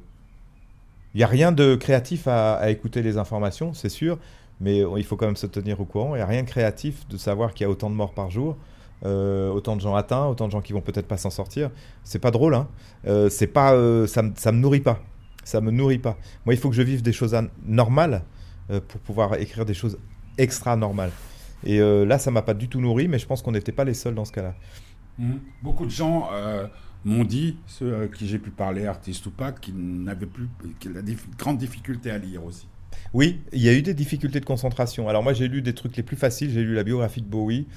n'y 1.15 1.23
a 1.23 1.27
rien 1.27 1.51
de 1.51 1.75
créatif 1.75 2.27
à, 2.27 2.55
à 2.55 2.69
écouter 2.69 3.01
les 3.01 3.17
informations, 3.17 3.73
c'est 3.73 3.89
sûr, 3.89 4.19
mais 4.61 4.83
il 4.97 5.03
faut 5.03 5.15
quand 5.15 5.25
même 5.25 5.35
se 5.35 5.47
tenir 5.47 5.81
au 5.81 5.85
courant. 5.85 6.13
Il 6.13 6.19
n'y 6.19 6.23
a 6.23 6.27
rien 6.27 6.43
de 6.43 6.47
créatif 6.47 7.07
de 7.07 7.17
savoir 7.17 7.53
qu'il 7.53 7.63
y 7.63 7.67
a 7.67 7.69
autant 7.71 7.89
de 7.89 7.95
morts 7.95 8.13
par 8.13 8.29
jour. 8.29 8.55
Euh, 9.05 9.49
autant 9.49 9.75
de 9.75 9.81
gens 9.81 9.95
atteints, 9.95 10.25
autant 10.25 10.47
de 10.47 10.51
gens 10.51 10.61
qui 10.61 10.73
vont 10.73 10.81
peut-être 10.81 11.07
pas 11.07 11.17
s'en 11.17 11.29
sortir. 11.29 11.69
C'est 12.03 12.19
pas 12.19 12.31
drôle, 12.31 12.55
hein. 12.55 12.67
Euh, 13.05 13.29
c'est 13.29 13.47
pas, 13.47 13.73
euh, 13.73 14.07
ça, 14.07 14.23
ça 14.35 14.51
me 14.51 14.59
nourrit 14.59 14.81
pas. 14.81 15.03
Ça 15.43 15.61
me 15.61 15.71
nourrit 15.71 15.99
pas. 15.99 16.17
Moi, 16.45 16.55
il 16.55 16.57
faut 16.59 16.69
que 16.69 16.75
je 16.75 16.81
vive 16.81 17.01
des 17.01 17.13
choses 17.13 17.35
normales 17.65 18.23
pour 18.89 18.99
pouvoir 18.99 19.35
écrire 19.35 19.63
des 19.63 19.73
choses 19.73 19.97
extra 20.37 20.75
normales. 20.75 21.11
Et 21.63 21.79
là, 21.79 22.19
ça 22.19 22.31
m'a 22.31 22.41
pas 22.41 22.53
du 22.53 22.67
tout 22.67 22.81
nourri, 22.81 23.07
mais 23.07 23.17
je 23.17 23.25
pense 23.25 23.41
qu'on 23.41 23.53
n'était 23.53 23.71
pas 23.71 23.85
les 23.85 23.93
seuls 23.93 24.13
dans 24.13 24.25
ce 24.25 24.33
cas-là. 24.33 24.55
Mmh. 25.17 25.35
Beaucoup 25.63 25.85
de 25.85 25.91
gens 25.91 26.27
m'ont 27.05 27.23
dit, 27.23 27.55
ceux 27.65 27.95
à 27.95 28.07
qui 28.09 28.27
j'ai 28.27 28.39
pu 28.39 28.49
parler, 28.49 28.87
artistes 28.87 29.25
ou 29.25 29.31
pas, 29.31 29.53
qu'ils 29.53 29.77
n'avaient 29.77 30.25
plus, 30.25 30.49
qu'ils 30.81 30.97
avaient 30.97 31.13
de 31.13 31.17
grandes 31.37 31.59
difficultés 31.59 32.11
à 32.11 32.17
lire 32.17 32.43
aussi. 32.43 32.67
Oui, 33.13 33.39
il 33.53 33.61
y 33.61 33.69
a 33.69 33.73
eu 33.73 33.81
des 33.81 33.93
difficultés 33.93 34.39
de 34.39 34.45
concentration. 34.45 35.07
Alors 35.07 35.23
moi 35.23 35.33
j'ai 35.33 35.47
lu 35.47 35.61
des 35.61 35.73
trucs 35.73 35.95
les 35.97 36.03
plus 36.03 36.17
faciles, 36.17 36.51
j'ai 36.51 36.61
lu 36.61 36.73
la 36.73 36.83
biographie 36.83 37.21
de 37.21 37.27
Bowie, 37.27 37.67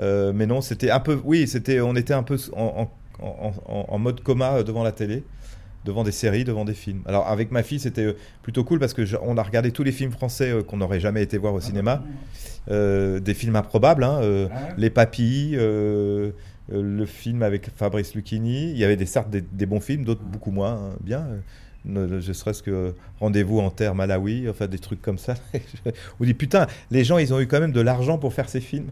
euh, 0.00 0.32
mais 0.34 0.46
non, 0.46 0.60
c'était 0.60 0.90
un 0.90 1.00
peu, 1.00 1.20
oui, 1.24 1.46
c'était, 1.46 1.80
on 1.80 1.94
était 1.96 2.14
un 2.14 2.22
peu 2.22 2.36
en, 2.54 3.98
mode 3.98 4.22
coma 4.22 4.54
euh, 4.54 4.62
devant 4.62 4.82
la 4.82 4.92
télé, 4.92 5.24
devant 5.84 6.04
des 6.04 6.12
séries, 6.12 6.44
devant 6.44 6.64
des 6.64 6.74
films. 6.74 7.02
Alors 7.06 7.28
avec 7.28 7.50
ma 7.50 7.62
fille 7.62 7.80
c'était 7.80 8.04
euh, 8.04 8.16
plutôt 8.42 8.64
cool 8.64 8.78
parce 8.78 8.94
que 8.94 9.02
on 9.22 9.36
a 9.36 9.42
regardé 9.42 9.72
tous 9.72 9.82
les 9.82 9.92
films 9.92 10.12
français 10.12 10.54
qu'on 10.66 10.78
n'aurait 10.78 11.00
jamais 11.00 11.22
été 11.22 11.36
voir 11.38 11.54
au 11.54 11.60
cinéma, 11.60 12.02
des 12.68 13.34
films 13.34 13.56
improbables, 13.56 14.04
hein, 14.04 14.20
Les 14.76 14.90
Papilles. 14.90 15.56
le 15.56 17.06
film 17.06 17.42
avec 17.42 17.70
Fabrice 17.74 18.14
Lucchini, 18.14 18.70
il 18.70 18.78
y 18.78 18.84
avait 18.84 18.96
des 18.96 19.06
certes 19.06 19.30
des, 19.30 19.66
bons 19.66 19.80
films, 19.80 20.04
d'autres 20.04 20.24
beaucoup 20.24 20.50
moins 20.50 20.72
hein, 20.72 20.96
bien. 21.00 21.26
Ne, 21.84 22.20
je 22.20 22.32
serais-ce 22.32 22.62
que 22.62 22.94
rendez-vous 23.20 23.60
en 23.60 23.70
terre 23.70 23.94
Malawi, 23.94 24.48
enfin 24.48 24.66
des 24.66 24.78
trucs 24.78 25.00
comme 25.00 25.16
ça. 25.16 25.34
On 26.20 26.24
dit 26.24 26.34
putain, 26.34 26.66
les 26.90 27.04
gens 27.04 27.18
ils 27.18 27.32
ont 27.32 27.40
eu 27.40 27.46
quand 27.46 27.60
même 27.60 27.72
de 27.72 27.80
l'argent 27.80 28.18
pour 28.18 28.34
faire 28.34 28.48
ces 28.48 28.60
films. 28.60 28.88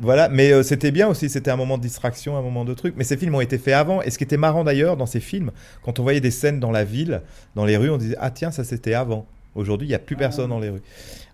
Voilà, 0.00 0.28
mais 0.28 0.52
euh, 0.52 0.62
c'était 0.62 0.90
bien 0.90 1.08
aussi, 1.08 1.28
c'était 1.28 1.50
un 1.50 1.56
moment 1.56 1.78
de 1.78 1.82
distraction, 1.82 2.36
un 2.36 2.42
moment 2.42 2.64
de 2.64 2.74
truc. 2.74 2.94
Mais 2.96 3.04
ces 3.04 3.16
films 3.16 3.34
ont 3.34 3.40
été 3.40 3.58
faits 3.58 3.74
avant. 3.74 4.02
Et 4.02 4.10
ce 4.10 4.18
qui 4.18 4.24
était 4.24 4.36
marrant 4.36 4.62
d'ailleurs 4.62 4.96
dans 4.96 5.06
ces 5.06 5.20
films, 5.20 5.50
quand 5.82 5.98
on 5.98 6.02
voyait 6.02 6.20
des 6.20 6.30
scènes 6.30 6.60
dans 6.60 6.70
la 6.70 6.84
ville, 6.84 7.22
dans 7.56 7.64
les 7.64 7.76
rues, 7.76 7.90
on 7.90 7.96
disait 7.96 8.16
ah 8.20 8.30
tiens 8.30 8.50
ça 8.50 8.62
c'était 8.62 8.94
avant. 8.94 9.26
Aujourd'hui, 9.54 9.88
il 9.88 9.90
n'y 9.90 9.96
a 9.96 9.98
plus 9.98 10.14
personne 10.14 10.50
dans 10.50 10.60
les 10.60 10.68
rues. 10.68 10.82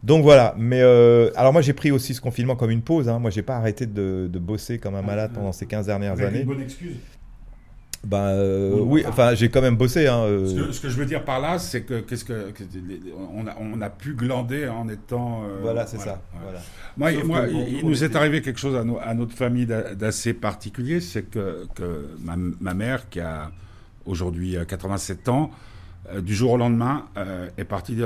Donc 0.02 0.22
voilà. 0.22 0.54
Mais 0.56 0.80
euh, 0.80 1.30
alors 1.36 1.52
moi, 1.52 1.60
j'ai 1.60 1.74
pris 1.74 1.90
aussi 1.90 2.14
ce 2.14 2.20
confinement 2.20 2.56
comme 2.56 2.70
une 2.70 2.80
pause. 2.80 3.08
Hein. 3.08 3.18
Moi, 3.18 3.30
j'ai 3.30 3.42
pas 3.42 3.56
arrêté 3.56 3.84
de, 3.84 4.30
de, 4.32 4.38
bosser 4.38 4.78
comme 4.78 4.94
un 4.94 5.02
malade 5.02 5.32
pendant 5.34 5.52
ces 5.52 5.66
15 5.66 5.86
dernières 5.86 6.12
Avec 6.12 6.26
années. 6.26 6.40
Une 6.40 6.46
bonne 6.46 6.62
excuse. 6.62 6.96
Ben 8.04 8.18
euh, 8.18 8.76
oui, 8.80 9.02
enfin 9.06 9.34
j'ai 9.34 9.48
quand 9.48 9.62
même 9.62 9.76
bossé. 9.76 10.06
Hein, 10.06 10.20
euh. 10.20 10.46
ce, 10.46 10.54
que, 10.54 10.72
ce, 10.72 10.80
que, 10.82 10.88
je 10.88 10.96
veux 10.96 11.06
dire 11.06 11.24
par 11.24 11.40
là, 11.40 11.58
c'est 11.58 11.82
que 11.82 12.00
qu'est-ce 12.00 12.24
que, 12.24 12.50
que, 12.50 12.62
on, 13.34 13.46
a, 13.46 13.56
on 13.58 13.80
a 13.80 13.90
pu 13.90 14.14
glander 14.14 14.68
en 14.68 14.88
étant. 14.88 15.44
Euh, 15.44 15.58
voilà, 15.62 15.86
c'est 15.86 15.96
voilà, 15.96 16.12
ça. 16.12 16.22
Voilà. 16.42 16.60
Moi, 16.96 17.46
il, 17.48 17.86
nous 17.86 18.04
est 18.04 18.14
arrivé 18.14 18.42
quelque 18.42 18.60
chose 18.60 18.76
à, 18.76 18.84
no, 18.84 18.98
à 19.02 19.14
notre 19.14 19.34
famille 19.34 19.66
d'assez 19.66 20.34
particulier, 20.34 21.00
c'est 21.00 21.22
que, 21.22 21.66
que 21.74 22.10
ma, 22.20 22.34
ma, 22.36 22.74
mère, 22.74 23.08
qui 23.08 23.20
a 23.20 23.50
aujourd'hui 24.04 24.56
87 24.68 25.28
ans, 25.30 25.50
euh, 26.12 26.20
du 26.20 26.34
jour 26.34 26.52
au 26.52 26.56
lendemain, 26.58 27.06
euh, 27.16 27.48
est 27.56 27.64
partie 27.64 27.96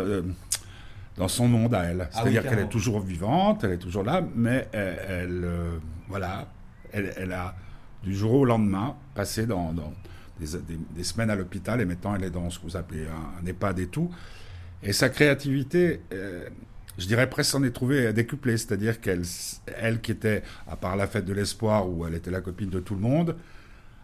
dans 1.17 1.29
son 1.29 1.49
monde 1.49 1.75
à 1.75 1.85
elle. 1.85 2.09
C'est-à-dire 2.13 2.43
ah 2.45 2.49
oui, 2.49 2.51
qu'elle 2.51 2.65
est 2.65 2.69
toujours 2.69 3.01
vivante, 3.01 3.65
elle 3.65 3.73
est 3.73 3.79
toujours 3.79 4.05
là, 4.05 4.23
mais 4.37 4.69
elle, 4.73 4.99
elle 5.09 5.47
voilà, 6.09 6.47
elle, 6.93 7.13
elle 7.17 7.33
a 7.33 7.55
du 8.03 8.15
jour 8.15 8.33
au 8.33 8.45
lendemain, 8.45 8.97
passé 9.15 9.47
dans, 9.47 9.75
des, 10.39 11.05
semaines 11.05 11.31
à 11.31 11.37
l'hôpital 11.37 11.81
et 11.81 11.85
maintenant 11.85 12.15
elle 12.15 12.25
est 12.25 12.31
dans 12.31 12.49
ce 12.51 12.59
que 12.59 12.65
vous 12.65 12.77
appelez 12.77 13.07
un, 13.07 13.43
un 13.43 13.47
EHPAD 13.47 13.79
et 13.81 13.87
tout. 13.89 14.11
Et 14.83 14.93
sa 14.93 15.09
créativité, 15.09 16.01
euh, 16.13 16.49
je 16.99 17.07
dirais 17.07 17.29
presque 17.29 17.51
s'en 17.51 17.63
est 17.65 17.71
trouvée 17.71 18.13
décuplée, 18.13 18.57
c'est-à-dire 18.57 19.01
qu'elle, 19.01 19.23
elle 19.77 20.01
qui 20.01 20.13
était, 20.13 20.43
à 20.69 20.77
part 20.77 20.97
la 20.97 21.07
fête 21.07 21.25
de 21.25 21.33
l'espoir 21.33 21.89
où 21.89 22.07
elle 22.07 22.15
était 22.15 22.31
la 22.31 22.41
copine 22.41 22.71
de 22.71 22.81
tout 22.81 22.95
le 22.95 23.01
monde, 23.01 23.37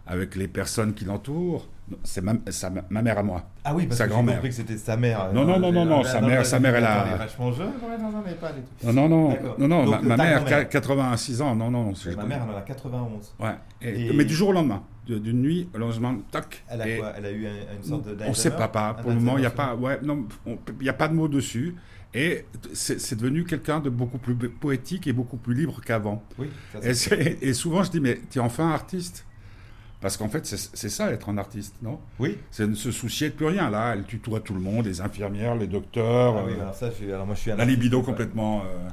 avec 0.05 0.35
les 0.35 0.47
personnes 0.47 0.93
qui 0.93 1.05
l'entourent, 1.05 1.67
c'est 2.03 2.21
ma, 2.21 2.33
sa, 2.49 2.71
ma 2.89 3.01
mère 3.01 3.19
à 3.19 3.23
moi. 3.23 3.43
Ah 3.63 3.75
oui, 3.75 3.85
parce 3.85 3.99
sa 3.99 4.07
que 4.07 4.13
j'ai 4.13 4.17
compris 4.17 4.49
que 4.49 4.55
c'était 4.55 4.77
sa 4.77 4.97
mère. 4.97 5.31
Non, 5.33 5.45
non, 5.45 5.59
non, 5.59 5.71
non, 5.71 5.85
non, 5.85 6.03
sa 6.03 6.19
mère, 6.19 6.45
sa 6.45 6.59
mère, 6.59 6.75
elle 6.75 6.83
a. 6.83 7.05
Elle 7.07 7.13
est 7.13 7.17
vachement 7.17 7.51
jeune, 7.51 7.67
ouais, 7.67 7.97
dans 7.97 8.17
un 8.17 8.25
EHPAD 8.25 8.55
et 8.57 8.61
tout. 8.61 8.87
Non, 8.87 8.93
non, 8.93 9.09
non, 9.09 9.37
non, 9.57 9.67
non, 9.67 9.85
Donc, 9.85 10.01
ma, 10.01 10.17
ma 10.17 10.23
mère, 10.23 10.43
mère, 10.43 10.69
86 10.69 11.41
ans, 11.41 11.55
non, 11.55 11.69
non. 11.69 11.93
Ma 12.17 12.23
mère, 12.25 12.41
elle 12.43 12.55
en 12.55 12.57
a 12.57 12.61
91. 12.61 13.35
Ouais, 13.39 13.49
et, 13.81 14.07
et... 14.07 14.13
mais 14.13 14.25
du 14.25 14.33
jour 14.33 14.49
au 14.49 14.53
lendemain, 14.53 14.83
d'une 15.07 15.41
nuit 15.41 15.69
au 15.75 15.77
lendemain, 15.77 16.17
tac. 16.31 16.63
Elle 16.69 16.81
a 16.81 16.87
et 16.87 16.97
quoi? 16.97 17.13
Elle 17.17 17.25
a 17.25 17.31
eu 17.31 17.47
une 17.77 17.83
sorte 17.83 18.07
de. 18.07 18.17
On 18.25 18.33
sait 18.33 18.51
pas, 18.51 18.67
pas. 18.67 18.95
Pour 18.95 19.11
le 19.11 19.17
moment, 19.17 19.37
il 19.37 19.41
n'y 19.41 19.47
a 19.47 19.51
pas, 19.51 19.75
ouais, 19.75 19.99
non, 20.01 20.25
il 20.47 20.81
n'y 20.81 20.89
a 20.89 20.93
pas 20.93 21.07
de 21.07 21.13
mots 21.13 21.27
dessus. 21.27 21.75
Et 22.15 22.45
c'est 22.73 23.15
devenu 23.15 23.43
quelqu'un 23.43 23.81
de 23.81 23.89
beaucoup 23.89 24.17
plus 24.17 24.35
poétique 24.35 25.05
et 25.05 25.11
beaucoup 25.11 25.35
plus 25.35 25.53
libre 25.53 25.81
qu'avant. 25.85 26.23
Oui. 26.39 26.47
Et, 26.81 27.49
et, 27.49 27.53
souvent, 27.53 27.83
je 27.83 27.91
dis, 27.91 27.99
mais 27.99 28.21
tu 28.31 28.39
es 28.39 28.41
enfin 28.41 28.71
artiste? 28.71 29.25
Parce 30.05 30.17
qu'en 30.17 30.29
fait, 30.29 30.45
c'est 30.45 30.89
ça 30.89 31.11
être 31.11 31.29
un 31.29 31.37
artiste, 31.39 31.73
non? 31.81 31.97
Oui. 32.19 32.37
C'est 32.51 32.67
ne 32.67 32.75
se 32.75 32.91
soucier 32.91 33.29
de 33.29 33.33
plus 33.33 33.47
rien. 33.47 33.71
Là, 33.71 33.95
elle 33.95 34.03
tutoie 34.03 34.39
tout 34.39 34.53
le 34.53 34.59
monde, 34.59 34.85
les 34.85 35.01
infirmières, 35.01 35.55
les 35.55 35.65
docteurs. 35.65 36.35
Ah 36.37 36.43
oui, 36.45 36.53
alors 36.61 36.75
ça, 36.75 36.91
je, 36.91 37.11
alors 37.11 37.25
moi 37.25 37.33
je 37.33 37.39
suis 37.39 37.49
un 37.49 37.55
La 37.55 37.65
libido 37.65 38.03
complètement. 38.03 38.59
Euh... 38.59 38.87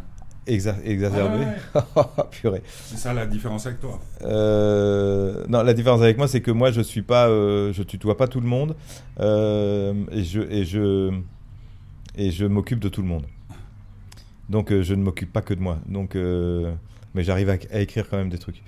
Exa 0.46 0.74
exacerbée. 0.82 1.44
Ah 1.74 1.86
ouais. 1.96 2.24
Purée. 2.30 2.62
C'est 2.64 2.96
ça 2.96 3.12
la 3.12 3.26
différence 3.26 3.66
avec 3.66 3.78
toi 3.78 4.00
euh, 4.22 5.44
Non, 5.50 5.62
la 5.62 5.74
différence 5.74 6.00
avec 6.00 6.16
moi, 6.16 6.28
c'est 6.28 6.40
que 6.40 6.50
moi, 6.50 6.70
je 6.70 6.80
suis 6.80 7.02
pas, 7.02 7.28
euh, 7.28 7.74
je 7.74 7.82
tutoie 7.82 8.16
pas 8.16 8.26
tout 8.26 8.40
le 8.40 8.48
monde, 8.48 8.74
euh, 9.20 9.92
et 10.12 10.24
je 10.24 10.40
et 10.40 10.64
je 10.64 11.12
et 12.16 12.30
je 12.30 12.46
m'occupe 12.46 12.80
de 12.80 12.88
tout 12.88 13.02
le 13.02 13.08
monde. 13.08 13.26
Donc, 14.48 14.72
je 14.72 14.94
ne 14.94 15.02
m'occupe 15.02 15.30
pas 15.30 15.42
que 15.42 15.52
de 15.52 15.60
moi. 15.60 15.76
Donc, 15.86 16.14
mais 16.14 17.22
j'arrive 17.22 17.50
à, 17.50 17.56
à, 17.70 17.80
écrire 17.80 18.08
quand 18.08 18.16
même 18.16 18.30
des 18.30 18.38
trucs. 18.38 18.62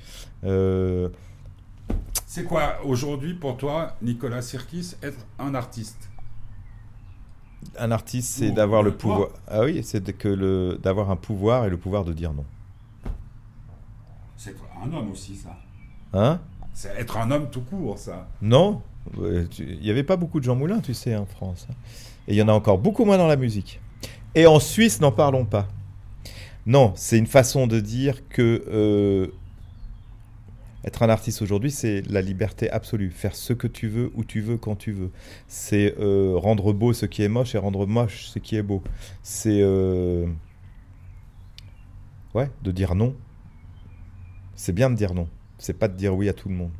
C'est 2.34 2.42
quoi 2.42 2.80
aujourd'hui 2.84 3.32
pour 3.32 3.56
toi, 3.56 3.94
Nicolas 4.02 4.42
Sirkis, 4.42 4.96
être 5.04 5.24
un 5.38 5.54
artiste? 5.54 6.10
Un 7.78 7.92
artiste, 7.92 8.28
c'est 8.28 8.50
d'avoir 8.50 8.82
le 8.82 8.96
pouvoir. 8.96 9.28
Ah 9.46 9.62
oui, 9.62 9.82
c'est 9.84 10.18
que 10.18 10.26
le 10.26 10.76
d'avoir 10.82 11.12
un 11.12 11.16
pouvoir 11.16 11.64
et 11.64 11.70
le 11.70 11.76
pouvoir 11.76 12.02
de 12.02 12.12
dire 12.12 12.32
non. 12.32 12.44
C'est 14.36 14.56
un 14.84 14.92
homme 14.92 15.12
aussi, 15.12 15.36
ça. 15.36 15.56
Hein? 16.12 16.40
C'est 16.72 16.88
être 16.98 17.18
un 17.18 17.30
homme 17.30 17.50
tout 17.50 17.60
court, 17.60 18.00
ça. 18.00 18.26
Non, 18.42 18.82
il 19.16 19.78
n'y 19.80 19.90
avait 19.90 20.02
pas 20.02 20.16
beaucoup 20.16 20.40
de 20.40 20.44
Jean 20.44 20.56
Moulin, 20.56 20.80
tu 20.80 20.92
sais, 20.92 21.14
en 21.14 21.26
France. 21.26 21.68
Et 22.26 22.32
il 22.32 22.36
y 22.36 22.42
en 22.42 22.48
a 22.48 22.52
encore 22.52 22.78
beaucoup 22.78 23.04
moins 23.04 23.16
dans 23.16 23.28
la 23.28 23.36
musique. 23.36 23.80
Et 24.34 24.48
en 24.48 24.58
Suisse, 24.58 25.00
n'en 25.00 25.12
parlons 25.12 25.44
pas. 25.44 25.68
Non, 26.66 26.94
c'est 26.96 27.16
une 27.16 27.28
façon 27.28 27.68
de 27.68 27.78
dire 27.78 28.28
que 28.28 28.64
euh, 28.66 29.28
être 30.84 31.02
un 31.02 31.08
artiste 31.08 31.40
aujourd'hui, 31.42 31.70
c'est 31.70 32.02
la 32.02 32.20
liberté 32.20 32.70
absolue. 32.70 33.10
Faire 33.10 33.34
ce 33.34 33.52
que 33.52 33.66
tu 33.66 33.88
veux, 33.88 34.12
où 34.14 34.24
tu 34.24 34.40
veux, 34.40 34.58
quand 34.58 34.76
tu 34.76 34.92
veux. 34.92 35.10
C'est 35.48 35.98
euh, 35.98 36.34
rendre 36.36 36.72
beau 36.72 36.92
ce 36.92 37.06
qui 37.06 37.22
est 37.22 37.28
moche 37.28 37.54
et 37.54 37.58
rendre 37.58 37.86
moche 37.86 38.26
ce 38.26 38.38
qui 38.38 38.56
est 38.56 38.62
beau. 38.62 38.82
C'est. 39.22 39.60
Euh... 39.62 40.26
Ouais, 42.34 42.50
de 42.62 42.70
dire 42.70 42.94
non. 42.94 43.16
C'est 44.54 44.72
bien 44.72 44.90
de 44.90 44.96
dire 44.96 45.14
non. 45.14 45.28
C'est 45.58 45.78
pas 45.78 45.88
de 45.88 45.96
dire 45.96 46.14
oui 46.14 46.28
à 46.28 46.32
tout 46.32 46.48
le 46.48 46.54
monde. 46.54 46.72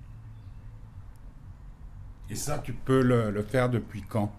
Et 2.29 2.35
ça, 2.35 2.59
tu 2.59 2.73
peux 2.73 3.03
le, 3.03 3.31
le 3.31 3.43
faire 3.43 3.71
depuis 3.71 4.03
quand? 4.03 4.33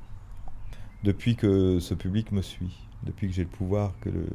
Depuis 1.03 1.35
que 1.35 1.79
ce 1.79 1.93
public 1.93 2.31
me 2.31 2.41
suit. 2.41 2.77
Depuis 3.03 3.27
que 3.27 3.33
j'ai 3.33 3.43
le 3.43 3.49
pouvoir, 3.49 3.93
que 4.01 4.09
le, 4.09 4.27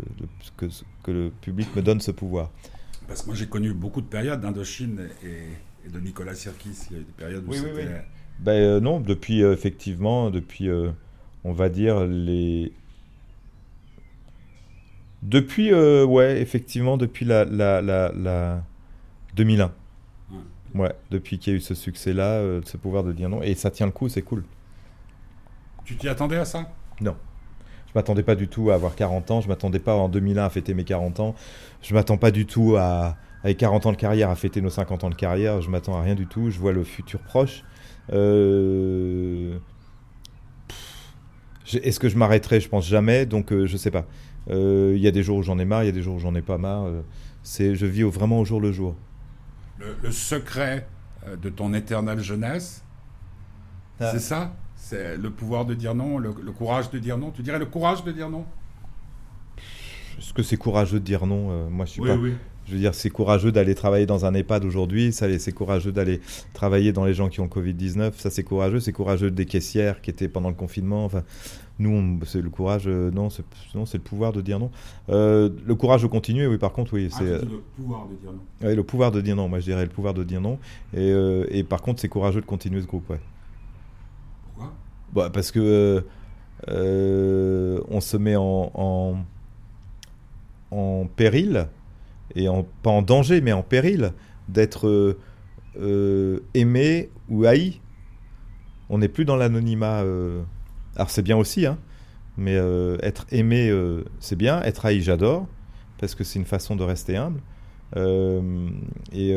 que, 0.57 0.67
que 1.03 1.11
le 1.11 1.31
public 1.41 1.75
me 1.75 1.83
donne 1.83 2.01
ce 2.01 2.11
pouvoir. 2.11 2.51
Parce 3.11 3.23
que 3.23 3.27
moi 3.27 3.35
j'ai 3.35 3.49
connu 3.49 3.73
beaucoup 3.73 4.01
de 4.01 4.07
périodes 4.07 4.41
d'Indochine 4.41 5.09
et, 5.25 5.49
et, 5.85 5.91
de 5.91 5.99
Nicolas 5.99 6.37
Sirkis. 6.37 6.87
Il 6.91 6.97
y 6.97 6.99
a 7.01 7.03
eu 7.03 7.05
des 7.05 7.13
périodes 7.13 7.45
où 7.45 7.51
oui, 7.51 7.57
c'était. 7.57 7.73
Oui, 7.73 7.83
oui. 7.85 7.99
Ben, 8.39 8.53
euh, 8.53 8.79
non, 8.79 9.01
depuis 9.01 9.43
euh, 9.43 9.53
effectivement, 9.53 10.31
depuis 10.31 10.69
euh, 10.69 10.93
on 11.43 11.53
va 11.53 11.69
dire 11.71 12.05
les. 12.07 12.73
Depuis, 15.25 15.73
euh, 15.73 16.05
ouais, 16.05 16.41
effectivement, 16.41 16.97
depuis 16.97 17.25
la, 17.25 17.45
la, 17.45 17.83
la, 17.83 18.13
la 18.13 18.63
2001. 19.35 19.73
Ouais. 20.31 20.81
ouais 20.83 20.95
depuis 21.11 21.41
qu'il 21.41 21.53
y 21.53 21.57
a 21.57 21.59
eu 21.59 21.61
ce 21.61 21.75
succès-là, 21.75 22.61
ce 22.65 22.77
pouvoir 22.77 23.03
de 23.03 23.13
dire 23.13 23.29
non. 23.29 23.43
Et 23.43 23.57
ça 23.57 23.73
tient 23.73 23.87
le 23.87 23.93
coup, 23.93 24.09
c'est 24.09 24.23
cool. 24.23 24.45
Tu 25.85 25.97
t'y 25.97 26.09
attendais 26.09 26.37
à 26.37 26.45
ça? 26.45 26.73
Non. 27.01 27.17
Je 27.93 27.99
m'attendais 27.99 28.23
pas 28.23 28.37
du 28.37 28.47
tout 28.47 28.71
à 28.71 28.75
avoir 28.75 28.95
40 28.95 29.31
ans. 29.33 29.41
Je 29.41 29.49
m'attendais 29.49 29.81
pas 29.81 29.95
en 29.95 30.09
2001 30.09 30.45
à 30.45 30.51
fêter 30.51 30.75
mes 30.75 30.85
40 30.85 31.19
ans. 31.21 31.35
Je 31.83 31.93
m'attends 31.93 32.19
pas 32.19 32.31
du 32.31 32.47
tout 32.47 32.77
à, 32.79 33.17
avec 33.43 33.59
40 33.59 33.87
ans 33.87 33.93
de 33.93 33.97
carrière, 33.97 34.31
à 34.31 34.37
fêter 34.37 34.61
nos 34.61 34.71
50 34.71 35.05
ans 35.05 35.11
de 35.11 35.17
carrière. 35.17 35.61
Je 35.61 35.71
m'attends 35.71 35.99
à 35.99 36.03
rien 36.03 36.15
du 36.15 36.27
tout. 36.27 36.51
Je 36.51 36.61
vois 36.61 36.73
le 36.73 36.85
futur 36.85 37.21
proche. 37.21 37.65
Euh... 38.13 39.59
Est-ce 41.83 41.99
que 41.99 42.09
je 42.09 42.17
m'arrêterai? 42.17 42.61
Je 42.61 42.69
pense 42.69 42.87
jamais. 42.87 43.27
Donc 43.27 43.53
euh, 43.53 43.67
je 43.67 43.77
sais 43.77 43.91
pas. 43.91 44.07
Il 44.47 44.55
euh, 44.55 44.97
y 44.97 45.09
a 45.09 45.11
des 45.11 45.25
jours 45.25 45.39
où 45.39 45.43
j'en 45.43 45.59
ai 45.59 45.65
marre. 45.65 45.83
Il 45.83 45.87
y 45.87 45.91
a 45.91 45.93
des 45.93 46.03
jours 46.03 46.15
où 46.15 46.21
j'en 46.21 46.35
ai 46.37 46.43
pas 46.43 46.59
marre. 46.59 46.87
Euh, 46.87 47.03
c'est, 47.43 47.75
je 47.75 47.87
vis 47.87 48.05
au, 48.05 48.11
vraiment 48.11 48.39
au 48.39 48.45
jour 48.45 48.61
le 48.61 48.71
jour. 48.71 48.95
Le, 49.79 49.97
le 50.01 50.13
secret 50.13 50.87
de 51.43 51.49
ton 51.49 51.75
éternelle 51.75 52.21
jeunesse, 52.21 52.85
ah. 53.99 54.11
c'est 54.13 54.21
ça? 54.21 54.55
C'est 54.81 55.17
le 55.17 55.31
pouvoir 55.31 55.67
de 55.67 55.75
dire 55.75 55.95
non, 55.95 56.19
le, 56.19 56.35
le, 56.43 56.53
courage 56.53 56.91
de 56.91 56.99
dire 56.99 57.19
non. 57.19 57.31
Tu 57.31 57.43
dirais 57.43 57.59
le 57.59 57.67
courage 57.67 58.03
de 58.03 58.11
dire 58.13 58.29
non? 58.29 58.45
Est-ce 60.19 60.33
que 60.33 60.43
c'est 60.43 60.57
courageux 60.57 60.99
de 60.99 61.05
dire 61.05 61.27
non 61.27 61.51
euh, 61.51 61.69
Moi, 61.69 61.85
je 61.85 61.93
suis 61.93 62.01
oui, 62.01 62.09
pas. 62.09 62.17
Oui. 62.17 62.33
Je 62.67 62.73
veux 62.73 62.81
dire, 62.81 62.95
c'est 62.95 63.11
courageux 63.11 63.53
d'aller 63.53 63.75
travailler 63.75 64.07
dans 64.07 64.25
un 64.25 64.35
EHPAD 64.35 64.65
aujourd'hui. 64.65 65.13
Ça, 65.13 65.27
c'est 65.39 65.53
courageux 65.53 65.93
d'aller 65.93 66.21
travailler 66.55 66.93
dans 66.93 67.05
les 67.05 67.15
gens 67.15 67.29
qui 67.29 67.41
ont 67.41 67.49
Covid 67.49 67.75
19. 67.75 68.19
Ça, 68.19 68.31
c'est 68.31 68.43
courageux. 68.43 68.81
C'est 68.81 68.93
courageux 68.93 69.31
des 69.31 69.45
caissières 69.45 70.01
qui 70.01 70.11
étaient 70.11 70.29
pendant 70.29 70.49
le 70.49 70.55
confinement. 70.55 71.05
Enfin, 71.05 71.25
nous, 71.79 72.21
c'est 72.27 72.41
le 72.41 72.51
courage. 72.51 72.85
Euh, 72.87 73.11
non, 73.11 73.29
c'est 73.29 73.45
non, 73.75 73.87
c'est 73.87 73.99
le 73.99 74.05
pouvoir 74.05 74.33
de 74.33 74.41
dire 74.41 74.59
non. 74.59 74.71
Euh, 75.09 75.51
le 75.67 75.75
courage 75.75 76.03
de 76.03 76.07
continuer, 76.07 76.47
oui. 76.47 76.59
Par 76.59 76.73
contre, 76.73 76.95
oui, 76.95 77.09
ah, 77.13 77.17
c'est 77.19 77.25
le 77.25 77.63
pouvoir 77.77 78.07
de 78.09 78.15
dire 78.15 78.33
non. 78.33 78.41
Oui, 78.63 78.75
le 78.75 78.85
pouvoir 78.85 79.11
de 79.11 79.21
dire 79.21 79.37
non. 79.37 79.49
Moi, 79.49 79.61
je 79.61 79.65
dirais 79.65 79.85
le 79.85 79.91
pouvoir 79.91 80.15
de 80.15 80.25
dire 80.25 80.41
non. 80.41 80.59
Et, 80.95 81.11
euh, 81.11 81.47
et 81.51 81.65
par 81.65 81.83
contre, 81.83 82.01
c'est 82.01 82.09
courageux 82.09 82.41
de 82.41 82.47
continuer 82.47 82.81
ce 82.81 82.87
groupe, 82.87 83.09
ouais. 83.11 83.21
Bah, 85.13 85.31
parce 85.33 85.51
que 85.51 86.05
euh, 86.69 87.81
on 87.89 88.01
se 88.01 88.17
met 88.17 88.37
en, 88.37 89.25
en, 90.71 91.07
péril, 91.17 91.69
et 92.35 92.49
en, 92.49 92.65
pas 92.83 92.91
en 92.91 93.03
danger, 93.03 93.41
mais 93.41 93.53
en 93.53 93.63
péril, 93.63 94.13
d'être 94.49 95.17
euh, 95.79 96.41
aimé 96.55 97.11
ou 97.29 97.45
haï. 97.45 97.81
On 98.89 98.99
n'est 98.99 99.09
plus 99.09 99.25
dans 99.25 99.37
l'anonymat. 99.37 100.03
Euh... 100.03 100.43
Alors 100.97 101.11
c'est 101.11 101.23
bien 101.23 101.37
aussi, 101.37 101.67
hein, 101.67 101.79
mais 102.37 102.57
être 103.03 103.27
aimé, 103.31 103.73
c'est 104.19 104.37
bien. 104.37 104.63
Être 104.63 104.87
haï, 104.87 105.01
j'adore, 105.01 105.47
parce 105.99 106.15
que 106.15 106.25
c'est 106.25 106.39
une 106.39 106.45
façon 106.45 106.77
de 106.77 106.83
rester 106.83 107.17
humble. 107.17 107.41
Et 109.13 109.33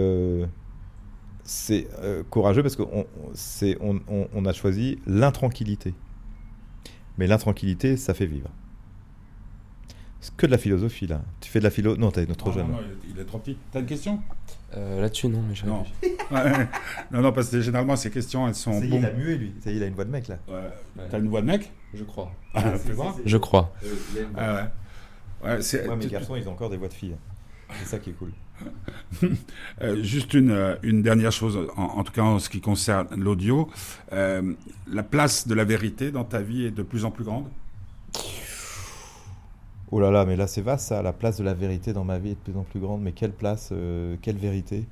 c'est 1.43 1.88
euh, 1.99 2.23
courageux 2.29 2.62
parce 2.63 2.75
qu'on 2.75 3.06
on, 3.82 3.99
on, 4.08 4.27
on, 4.34 4.45
a 4.45 4.53
choisi 4.53 4.99
l'intranquillité. 5.06 5.93
Mais 7.17 7.27
l'intranquillité, 7.27 7.97
ça 7.97 8.13
fait 8.13 8.25
vivre. 8.25 8.49
C'est 10.21 10.34
que 10.36 10.45
de 10.45 10.51
la 10.51 10.58
philosophie, 10.58 11.06
là. 11.06 11.21
Tu 11.41 11.49
fais 11.49 11.60
de 11.60 11.65
la 11.65 11.69
philo 11.69 11.97
Non, 11.97 12.10
t'es 12.12 12.25
trop 12.27 12.49
Non, 12.49 12.56
jeune. 12.56 12.67
non, 12.67 12.73
non, 12.77 12.84
il 13.13 13.19
est- 13.19 13.25
trop 13.25 13.39
petit. 13.39 13.58
T'as 13.71 13.82
une 13.82 13.86
question? 13.86 14.21
Euh, 14.75 15.01
Là-dessus, 15.01 15.27
non, 15.27 15.43
mais 15.47 15.53
Non. 15.67 15.84
Ouais. 16.32 16.67
Non, 17.12 17.21
non, 17.21 17.32
parce 17.34 17.49
que 17.49 17.60
généralement, 17.62 17.95
ces 17.97 18.10
questions, 18.10 18.47
elles 18.47 18.56
sont 18.56 18.71
Ça 18.79 18.86
y 18.86 18.88
est, 18.88 18.89
bon. 18.91 18.97
il 18.99 19.06
a 19.06 19.12
mué, 19.12 19.36
lui. 19.36 19.53
Ça 19.60 19.69
y 19.69 19.73
est, 19.73 19.77
il 19.77 19.84
a 19.84 19.88
une 19.88 19.93
voix 19.95 20.06
de 20.06 20.10
mec, 20.12 20.29
là. 20.29 20.38
Ouais. 20.47 21.06
T'as 21.12 21.19
une 21.19 21.27
voix 21.27 21.41
de 21.41 21.47
mec? 21.47 21.71
Je 21.93 22.03
crois. 22.06 22.32
Ah, 22.53 22.71
voir. 22.93 23.15
Je 23.25 23.38
crois. 23.38 23.73
Ah 24.38 24.53
ouais. 24.56 25.49
Ouais, 25.49 25.62
c'est- 25.62 25.86
Moi, 25.86 25.97
mes 25.97 26.06
tu- 26.06 26.10
garçons, 26.12 26.36
ils 26.38 26.47
ont 26.47 26.53
encore 26.53 26.69
des 26.69 26.77
voix 26.77 26.88
de 26.88 26.93
filles. 26.93 27.15
C'est 27.71 27.86
ça 27.86 27.99
qui 27.99 28.12
est 28.12 28.13
cool. 28.13 28.32
Euh, 29.82 30.02
juste 30.04 30.34
une, 30.36 30.52
euh, 30.52 30.76
une 30.84 31.02
dernière 31.02 31.32
chose, 31.32 31.58
en, 31.76 31.84
en 31.84 32.04
tout 32.04 32.13
cas 32.13 32.21
en 32.21 32.39
ce 32.39 32.49
qui 32.49 32.62
concerne 32.62 33.08
l'audio. 33.17 33.69
Euh, 34.13 34.54
la 34.88 35.04
place 35.04 35.47
de 35.47 35.54
la 35.56 35.65
vérité 35.65 36.12
dans 36.12 36.23
ta 36.23 36.41
vie 36.41 36.65
est 36.65 36.71
de 36.71 36.84
plus 36.84 37.04
en 37.04 37.12
plus 37.12 37.23
grande? 37.23 37.45
Oh 39.91 39.99
là 39.99 40.12
là, 40.12 40.26
mais 40.26 40.36
là, 40.36 40.47
c'est 40.47 40.62
vaste, 40.62 40.88
ça. 40.88 41.02
La 41.02 41.13
place 41.13 41.38
de 41.38 41.43
la 41.43 41.54
vérité 41.54 41.93
dans 41.93 42.04
ma 42.04 42.17
vie 42.19 42.32
est 42.32 42.36
de 42.36 42.52
plus 42.52 42.58
en 42.58 42.63
plus 42.63 42.80
grande. 42.80 43.02
Mais 43.02 43.12
quelle 43.12 43.34
place 43.34 43.69
euh, 43.71 44.15
Quelle 44.21 44.38
vérité? 44.38 44.86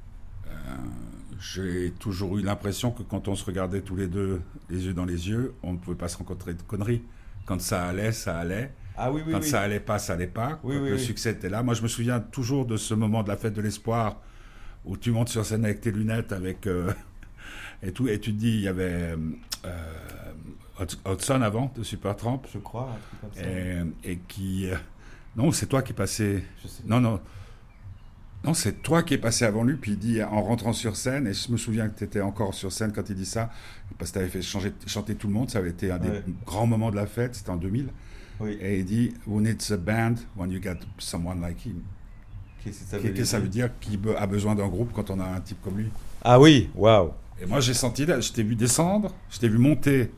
J'ai 1.39 1.91
toujours 1.97 2.37
eu 2.37 2.43
l'impression 2.43 2.91
que 2.91 3.01
quand 3.01 3.27
on 3.27 3.35
se 3.35 3.43
regardait 3.43 3.81
tous 3.81 3.95
les 3.95 4.07
deux, 4.07 4.41
les 4.69 4.85
yeux 4.85 4.93
dans 4.93 5.05
les 5.05 5.27
yeux, 5.27 5.55
on 5.63 5.73
ne 5.73 5.77
pouvait 5.77 5.97
pas 5.97 6.07
se 6.07 6.17
rencontrer 6.17 6.53
de 6.53 6.61
conneries. 6.61 7.01
Quand 7.45 7.59
ça 7.59 7.85
allait, 7.87 8.11
ça 8.11 8.37
allait. 8.37 8.71
Ah 9.03 9.11
oui, 9.11 9.21
oui, 9.25 9.31
Quand 9.33 9.39
oui. 9.41 9.47
ça 9.47 9.61
allait 9.61 9.79
pas, 9.79 9.99
ça 9.99 10.13
allait 10.13 10.27
pas. 10.27 10.59
Oui, 10.63 10.75
Quand 10.75 10.83
oui, 10.83 10.89
le 10.91 10.97
succès 10.97 11.31
était 11.31 11.49
là. 11.49 11.63
Moi, 11.63 11.73
je 11.73 11.81
me 11.81 11.87
souviens 11.87 12.19
toujours 12.19 12.65
de 12.65 12.77
ce 12.77 12.93
moment 12.93 13.23
de 13.23 13.27
la 13.29 13.37
fête 13.37 13.53
de 13.53 13.61
l'espoir 13.61 14.17
où 14.85 14.97
tu 14.97 15.11
montes 15.11 15.29
sur 15.29 15.45
scène 15.45 15.65
avec 15.65 15.81
tes 15.81 15.91
lunettes, 15.91 16.31
avec 16.31 16.67
euh, 16.67 16.91
et 17.83 17.91
tout, 17.91 18.07
et 18.07 18.19
tu 18.19 18.31
te 18.33 18.37
dis, 18.39 18.49
il 18.55 18.61
y 18.61 18.67
avait 18.67 19.15
euh, 19.65 19.75
Hud- 20.79 20.99
Hudson 21.07 21.41
avant 21.41 21.71
de 21.75 21.83
Supertramp 21.83 22.41
Je 22.53 22.57
crois, 22.59 22.89
un 22.89 23.17
truc 23.19 23.21
comme 23.21 23.43
ça. 23.43 23.49
et, 23.49 24.11
et 24.11 24.17
qui 24.27 24.69
euh, 24.69 24.75
non, 25.35 25.51
c'est 25.51 25.67
toi 25.67 25.81
qui 25.81 25.91
es 25.93 25.95
passé. 25.95 26.43
Je 26.63 26.67
sais. 26.67 26.83
Non, 26.85 26.99
non. 26.99 27.19
Non, 28.43 28.55
c'est 28.55 28.81
toi 28.81 29.03
qui 29.03 29.13
es 29.13 29.17
passé 29.19 29.45
avant 29.45 29.63
lui, 29.63 29.75
puis 29.75 29.91
il 29.91 29.99
dit 29.99 30.23
en 30.23 30.41
rentrant 30.41 30.73
sur 30.73 30.95
scène, 30.95 31.27
et 31.27 31.33
je 31.33 31.51
me 31.51 31.57
souviens 31.57 31.87
que 31.89 31.97
tu 31.99 32.03
étais 32.03 32.21
encore 32.21 32.55
sur 32.55 32.71
scène 32.71 32.91
quand 32.91 33.07
il 33.07 33.15
dit 33.15 33.25
ça, 33.25 33.51
parce 33.99 34.09
que 34.09 34.15
tu 34.15 34.19
avais 34.19 34.29
fait 34.31 34.41
changer, 34.41 34.73
chanter 34.87 35.13
tout 35.15 35.27
le 35.27 35.33
monde, 35.33 35.51
ça 35.51 35.59
avait 35.59 35.69
été 35.69 35.91
un 35.91 35.99
des 35.99 36.09
Ouais. 36.09 36.23
grands 36.45 36.65
moments 36.65 36.89
de 36.89 36.95
la 36.95 37.05
fête, 37.05 37.35
c'était 37.35 37.51
en 37.51 37.55
2000. 37.57 37.89
Oui. 38.41 38.57
Et 38.61 38.79
il 38.79 38.85
dit 38.85 39.13
Who 39.27 39.39
needs 39.41 39.71
a 39.71 39.77
band 39.77 40.15
when 40.35 40.51
you 40.51 40.59
got 40.59 40.77
someone 40.97 41.41
like 41.41 41.65
him? 41.65 41.81
Qu'est-ce 42.63 42.79
que 42.83 42.85
ça 42.89 42.97
Qu'est-ce 42.99 43.13
que 43.13 43.23
ça 43.23 43.39
veut 43.39 43.47
dire 43.47 43.69
Qui 43.79 43.99
a 44.17 44.27
besoin 44.27 44.55
d'un 44.55 44.67
groupe 44.67 44.91
quand 44.93 45.09
on 45.09 45.19
a 45.19 45.25
un 45.25 45.39
type 45.41 45.61
comme 45.63 45.77
lui? 45.77 45.89
Ah 46.23 46.39
oui, 46.39 46.69
waouh. 46.75 47.11
Et 47.41 47.45
moi 47.45 47.59
j'ai 47.59 47.73
senti, 47.73 48.05
là, 48.05 48.19
je 48.19 48.31
t'ai 48.31 48.43
vu 48.43 48.55
descendre, 48.55 49.13
je 49.31 49.39
t'ai 49.39 49.49
vu 49.49 49.57
monter 49.57 50.11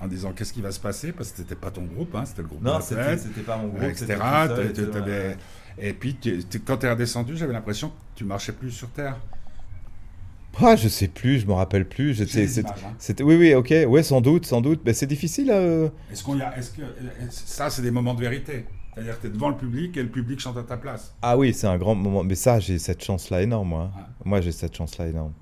en 0.00 0.06
disant 0.06 0.32
Qu'est-ce 0.32 0.52
qui 0.52 0.60
va 0.60 0.72
se 0.72 0.80
passer? 0.80 1.12
Parce 1.12 1.30
que 1.30 1.38
c'était 1.38 1.54
pas 1.54 1.70
ton 1.70 1.84
groupe, 1.84 2.14
hein, 2.14 2.24
c'était 2.26 2.42
le 2.42 2.48
groupe 2.48 2.60
de 2.60 2.66
Non, 2.66 2.74
la 2.74 2.80
c'était 2.82 3.40
pas 3.42 3.56
mon 3.56 3.68
groupe. 3.68 3.82
etc. 3.82 4.06
seul, 4.48 5.36
Et 5.78 5.92
puis 5.92 6.16
tu- 6.16 6.42
tu- 6.44 6.60
quand 6.60 6.78
tu 6.78 6.86
es 6.86 6.90
redescendu, 6.90 7.36
j'avais 7.36 7.52
l'impression 7.52 7.88
que 7.90 7.94
tu 8.14 8.24
marchais 8.24 8.52
plus 8.52 8.70
sur 8.70 8.88
Terre. 8.90 9.16
Ah, 10.60 10.76
je 10.76 10.88
sais 10.88 11.08
plus, 11.08 11.40
je 11.40 11.46
me 11.46 11.52
rappelle 11.52 11.86
plus. 11.88 12.14
C'était- 12.14 12.60
hein. 12.66 12.72
c'était, 12.98 13.22
oui, 13.22 13.36
oui, 13.36 13.54
ok, 13.54 13.74
ouais, 13.88 14.02
sans 14.02 14.20
doute, 14.20 14.46
sans 14.46 14.60
doute. 14.60 14.80
Mais 14.84 14.92
c'est 14.94 15.06
difficile. 15.06 15.50
euh, 15.50 15.88
Est-ce 16.10 16.24
qu'on 16.24 16.36
y 16.38 16.42
a, 16.42 16.56
est-ce 16.56 16.70
que 16.70 16.82
ça 17.30 17.68
c'est 17.70 17.82
des 17.82 17.90
moments 17.90 18.14
de 18.14 18.20
vérité 18.20 18.64
C'est-à-dire 18.94 19.16
que 19.16 19.22
tu 19.22 19.26
es 19.26 19.30
devant 19.30 19.50
le 19.50 19.56
public 19.56 19.96
et 19.96 20.02
le 20.02 20.08
public 20.08 20.40
chante 20.40 20.56
à 20.56 20.62
ta 20.62 20.76
place. 20.78 21.14
Ah 21.22 21.36
oui, 21.36 21.52
c'est 21.52 21.66
un 21.66 21.76
grand 21.76 21.94
moment. 21.94 22.24
Mais 22.24 22.34
ça, 22.34 22.58
j'ai 22.60 22.78
cette 22.78 23.04
chance-là 23.04 23.42
énorme, 23.42 23.68
moi. 23.68 23.82
Ouais. 23.96 24.02
Moi, 24.24 24.40
j'ai 24.40 24.52
cette 24.52 24.74
chance-là 24.76 25.08
énorme. 25.08 25.32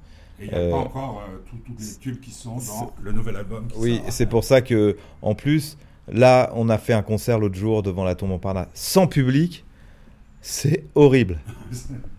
Et 0.41 0.47
il 0.47 0.49
n'y 0.49 0.55
a 0.55 0.59
Euh, 0.59 0.71
pas 0.73 0.77
encore 0.79 1.23
euh, 1.29 1.39
tous 1.49 1.59
les 1.79 1.95
tubes 2.01 2.21
qui 2.21 2.33
sont 2.33 2.57
dans 2.57 2.93
le 3.01 3.13
nouvel 3.13 3.37
album. 3.37 3.69
qui 3.69 3.79
Oui, 3.79 4.03
c'est 4.09 4.27
pour 4.29 4.43
ça 4.43 4.63
que, 4.63 4.97
en 5.23 5.37
plus, 5.37 5.79
là, 6.09 6.51
on 6.57 6.69
a 6.69 6.77
fait 6.79 6.93
un 6.93 7.03
concert 7.03 7.39
l'autre 7.39 7.55
jour 7.55 7.85
devant 7.85 8.03
la 8.03 8.17
Tour 8.17 8.27
Montparnasse 8.27 8.67
sans 8.75 9.07
public. 9.07 9.65
C'est 10.41 10.85
horrible. 10.97 11.39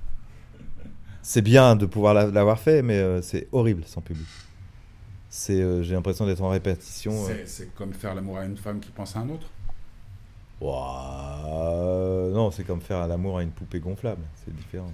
C'est 1.28 1.42
bien 1.42 1.76
de 1.76 1.88
pouvoir 1.88 2.14
la- 2.14 2.28
l'avoir 2.28 2.60
fait, 2.60 2.84
mais 2.84 3.00
euh, 3.00 3.20
c'est 3.20 3.48
horrible 3.52 3.84
sans 3.88 4.00
public. 4.00 4.28
C'est, 5.28 5.60
euh, 5.60 5.82
j'ai 5.82 5.96
l'impression 5.96 6.28
d'être 6.28 6.44
en 6.44 6.50
répétition. 6.50 7.14
euh. 7.28 7.44
C'est- 7.48 7.74
comme 7.74 7.94
faire 7.96 8.14
l'amour 8.14 8.38
à 8.38 8.46
une 8.46 8.56
femme 8.56 8.80
qui 8.80 8.92
pense 8.92 9.16
à 9.16 9.22
un 9.22 9.30
autre. 9.30 9.48
Euh, 10.62 12.32
non, 12.32 12.52
c'est 12.52 12.64
comme 12.64 12.80
faire 12.80 13.08
l'amour 13.08 13.40
à 13.40 13.44
une 13.44 13.50
poupée 13.50 13.80
gonflable. 13.80 14.22
C'est 14.46 14.56
différent. 14.56 14.92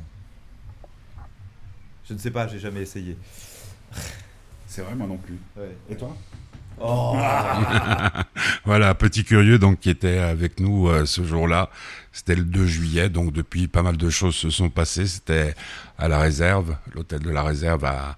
Je 2.05 2.13
ne 2.13 2.17
sais 2.17 2.31
pas, 2.31 2.47
j'ai 2.47 2.59
jamais 2.59 2.81
essayé. 2.81 3.17
C'est 4.67 4.83
vrai, 4.83 4.95
moi 4.95 5.07
non 5.07 5.17
plus. 5.17 5.37
Et 5.89 5.95
toi? 5.97 6.15
Oh. 6.79 7.17
Voilà, 8.65 8.93
petit 8.95 9.23
curieux 9.23 9.59
donc 9.59 9.79
qui 9.79 9.89
était 9.89 10.17
avec 10.17 10.59
nous 10.59 10.87
euh, 10.87 11.05
ce 11.05 11.23
jour-là. 11.23 11.69
C'était 12.11 12.35
le 12.35 12.43
2 12.43 12.65
juillet, 12.65 13.09
donc 13.09 13.33
depuis 13.33 13.67
pas 13.67 13.81
mal 13.81 13.97
de 13.97 14.09
choses 14.09 14.35
se 14.35 14.49
sont 14.49 14.69
passées. 14.69 15.07
C'était 15.07 15.55
à 15.97 16.07
la 16.07 16.19
réserve, 16.19 16.75
l'hôtel 16.93 17.19
de 17.19 17.29
la 17.29 17.43
réserve 17.43 17.85
à, 17.85 18.17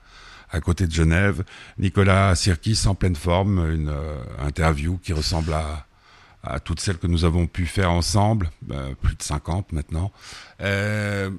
à 0.52 0.60
côté 0.62 0.88
de 0.88 0.92
Genève. 0.92 1.44
Nicolas 1.78 2.36
Sirkis 2.36 2.84
en 2.86 2.96
pleine 2.96 3.16
forme, 3.16 3.60
une 3.72 3.90
euh, 3.90 4.16
interview 4.46 4.98
qui 5.04 5.14
ressemble 5.14 5.54
à, 5.54 5.86
à 6.44 6.60
toutes 6.60 6.82
celles 6.82 6.98
que 6.98 7.08
nous 7.08 7.24
avons 7.24 7.48
pu 7.48 7.66
faire 7.66 7.90
ensemble, 7.90 8.50
euh, 8.72 8.94
plus 9.02 9.16
de 9.16 9.24
50 9.24 9.72
maintenant. 9.72 10.12
Euh, 10.62 11.30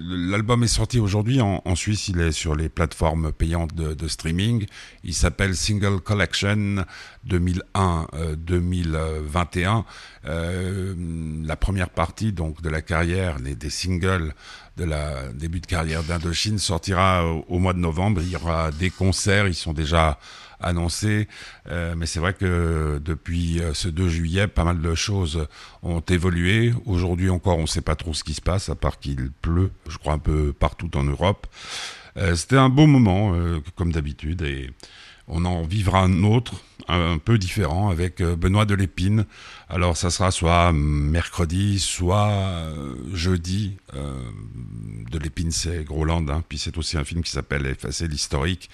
L'album 0.00 0.64
est 0.64 0.68
sorti 0.68 0.98
aujourd'hui 0.98 1.42
en, 1.42 1.60
en 1.64 1.74
Suisse, 1.74 2.08
il 2.08 2.18
est 2.20 2.32
sur 2.32 2.56
les 2.56 2.70
plateformes 2.70 3.30
payantes 3.30 3.74
de, 3.74 3.92
de 3.92 4.08
streaming. 4.08 4.64
Il 5.04 5.12
s'appelle 5.12 5.54
Single 5.54 6.00
Collection 6.00 6.82
2001-2021. 7.28 9.84
Euh, 10.24 10.94
la 11.44 11.56
première 11.56 11.90
partie 11.90 12.32
donc 12.32 12.62
de 12.62 12.70
la 12.70 12.80
carrière, 12.80 13.38
les, 13.38 13.54
des 13.54 13.70
singles 13.70 14.32
de 14.78 14.84
la 14.84 15.30
début 15.32 15.60
de 15.60 15.66
carrière 15.66 16.02
d'Indochine 16.04 16.58
sortira 16.58 17.26
au 17.26 17.58
mois 17.58 17.74
de 17.74 17.80
novembre. 17.80 18.22
Il 18.22 18.30
y 18.30 18.36
aura 18.36 18.70
des 18.70 18.90
concerts, 18.90 19.46
ils 19.46 19.54
sont 19.54 19.74
déjà 19.74 20.18
annoncés, 20.60 21.28
Euh, 21.70 21.94
mais 21.96 22.06
c'est 22.06 22.20
vrai 22.20 22.32
que 22.34 23.00
depuis 23.04 23.60
euh, 23.60 23.74
ce 23.74 23.88
2 23.88 24.08
juillet, 24.08 24.46
pas 24.48 24.64
mal 24.64 24.80
de 24.80 24.94
choses 24.94 25.46
ont 25.82 26.00
évolué. 26.00 26.72
Aujourd'hui 26.86 27.30
encore, 27.30 27.58
on 27.58 27.62
ne 27.62 27.66
sait 27.66 27.82
pas 27.82 27.94
trop 27.96 28.14
ce 28.14 28.24
qui 28.24 28.34
se 28.34 28.40
passe, 28.40 28.68
à 28.68 28.74
part 28.74 28.98
qu'il 28.98 29.30
pleut, 29.42 29.70
je 29.88 29.98
crois 29.98 30.14
un 30.14 30.18
peu 30.18 30.52
partout 30.52 30.90
en 30.96 31.04
Europe. 31.04 31.46
Euh, 32.16 32.34
C'était 32.34 32.56
un 32.56 32.68
beau 32.70 32.86
moment, 32.86 33.34
euh, 33.34 33.60
comme 33.76 33.92
d'habitude, 33.92 34.42
et 34.42 34.70
on 35.26 35.44
en 35.44 35.62
vivra 35.62 36.00
un 36.02 36.22
autre, 36.24 36.54
un, 36.86 37.18
peu 37.18 37.38
différent, 37.38 37.90
avec 37.90 38.20
euh, 38.20 38.36
Benoît 38.36 38.64
Delépine. 38.64 39.24
Alors 39.68 39.96
ça 39.96 40.10
sera 40.10 40.30
soit 40.30 40.72
mercredi, 40.72 41.78
soit 41.78 42.30
euh, 42.30 42.94
jeudi. 43.12 43.76
Euh, 43.94 44.14
Delépine, 45.10 45.50
c'est 45.50 45.84
Groland, 45.84 46.28
hein, 46.28 46.44
puis 46.48 46.58
c'est 46.58 46.76
aussi 46.78 46.96
un 46.96 47.04
film 47.04 47.22
qui 47.22 47.30
s'appelle 47.30 47.66
Effacer 47.66 48.06
l'historique, 48.08 48.68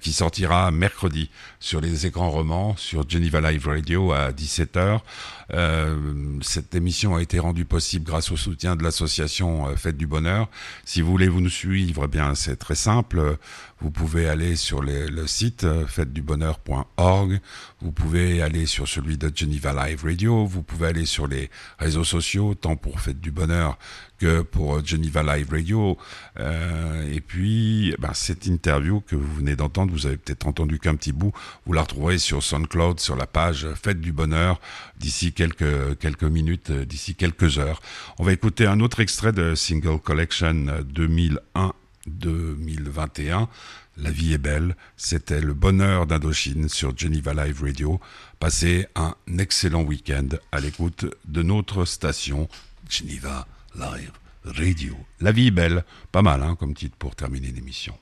qui 0.00 0.12
sortira 0.12 0.70
mercredi 0.70 1.30
sur 1.60 1.82
les 1.82 2.06
écrans 2.06 2.30
romans, 2.30 2.74
sur 2.76 3.08
Geneva 3.08 3.42
Live 3.42 3.66
Radio 3.66 4.12
à 4.12 4.32
17h. 4.32 5.00
Euh, 5.52 6.38
cette 6.40 6.74
émission 6.74 7.14
a 7.14 7.22
été 7.22 7.38
rendue 7.38 7.66
possible 7.66 8.06
grâce 8.06 8.32
au 8.32 8.36
soutien 8.36 8.74
de 8.74 8.82
l'association 8.82 9.76
Fête 9.76 9.98
du 9.98 10.06
Bonheur. 10.06 10.48
Si 10.86 11.02
vous 11.02 11.10
voulez 11.10 11.28
vous 11.28 11.42
nous 11.42 11.50
suivre, 11.50 12.04
eh 12.06 12.08
bien 12.08 12.34
c'est 12.34 12.56
très 12.56 12.74
simple. 12.74 13.36
Vous 13.80 13.90
pouvez 13.90 14.26
aller 14.26 14.56
sur 14.56 14.80
le 14.80 15.26
site 15.26 15.64
euh, 15.64 15.84
Vous 17.80 17.92
pouvez 17.92 18.42
aller 18.42 18.66
sur 18.66 18.88
celui 18.88 19.16
de 19.18 19.30
Geneva 19.34 19.86
Live 19.86 20.04
Radio. 20.04 20.46
Vous 20.46 20.62
pouvez 20.62 20.88
aller 20.88 21.06
sur 21.06 21.26
les 21.26 21.50
réseaux 21.78 22.04
sociaux, 22.04 22.54
tant 22.54 22.76
pour 22.76 23.00
Fête 23.00 23.20
du 23.20 23.30
Bonheur 23.30 23.78
que 24.18 24.42
pour 24.42 24.84
Geneva 24.84 25.22
Live 25.22 25.50
Radio. 25.50 25.98
Euh, 26.38 27.12
et 27.12 27.20
puis, 27.20 27.90
eh 27.92 27.96
ben, 27.98 28.12
cette 28.14 28.46
interview 28.46 29.00
que 29.00 29.16
vous 29.16 29.34
venez 29.34 29.56
d'entendre, 29.56 29.92
vous 29.92 30.06
avez 30.06 30.16
peut-être 30.16 30.46
entendu 30.46 30.78
qu'un 30.78 30.94
petit 30.94 31.12
bout, 31.12 31.32
vous 31.66 31.72
la 31.72 31.82
retrouverez 31.82 32.18
sur 32.18 32.42
SoundCloud, 32.42 33.00
sur 33.00 33.16
la 33.16 33.26
page 33.26 33.66
Fête 33.74 34.00
du 34.00 34.12
Bonheur, 34.12 34.60
d'ici 34.98 35.32
quelques, 35.32 36.22
minutes, 36.22 36.70
euh, 36.70 36.84
d'ici 36.84 37.14
quelques 37.14 37.58
heures. 37.58 37.80
On 38.18 38.24
va 38.24 38.32
écouter 38.32 38.66
un 38.66 38.80
autre 38.80 39.00
extrait 39.00 39.32
de 39.32 39.54
Single 39.54 39.98
Collection 40.00 40.66
2001-2021. 42.08 43.48
La 43.98 44.10
vie 44.10 44.34
est 44.34 44.38
belle, 44.38 44.76
c'était 44.96 45.40
le 45.40 45.54
bonheur 45.54 46.06
d'Indochine 46.06 46.68
sur 46.68 46.96
Geneva 46.96 47.32
Live 47.32 47.62
Radio. 47.62 48.00
Passez 48.38 48.86
un 48.94 49.14
excellent 49.38 49.82
week-end 49.82 50.28
à 50.52 50.60
l'écoute 50.60 51.06
de 51.24 51.42
notre 51.42 51.84
station 51.84 52.48
Geneva 52.88 53.46
Live 53.74 54.12
Radio. 54.44 54.94
La 55.20 55.32
vie 55.32 55.48
est 55.48 55.52
belle, 55.52 55.84
pas 56.12 56.22
mal 56.22 56.42
hein, 56.42 56.56
comme 56.56 56.74
titre 56.74 56.96
pour 56.98 57.16
terminer 57.16 57.50
l'émission. 57.52 57.96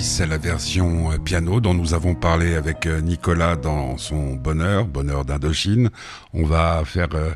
C'est 0.00 0.26
la 0.26 0.38
version 0.38 1.12
euh, 1.12 1.18
piano 1.18 1.60
dont 1.60 1.74
nous 1.74 1.94
avons 1.94 2.14
parlé 2.14 2.54
avec 2.54 2.86
euh, 2.86 3.00
Nicolas 3.00 3.56
dans 3.56 3.96
son 3.96 4.34
bonheur, 4.34 4.86
bonheur 4.86 5.24
d'Indochine. 5.24 5.90
On 6.32 6.44
va 6.44 6.82
faire 6.84 7.08
euh, 7.14 7.34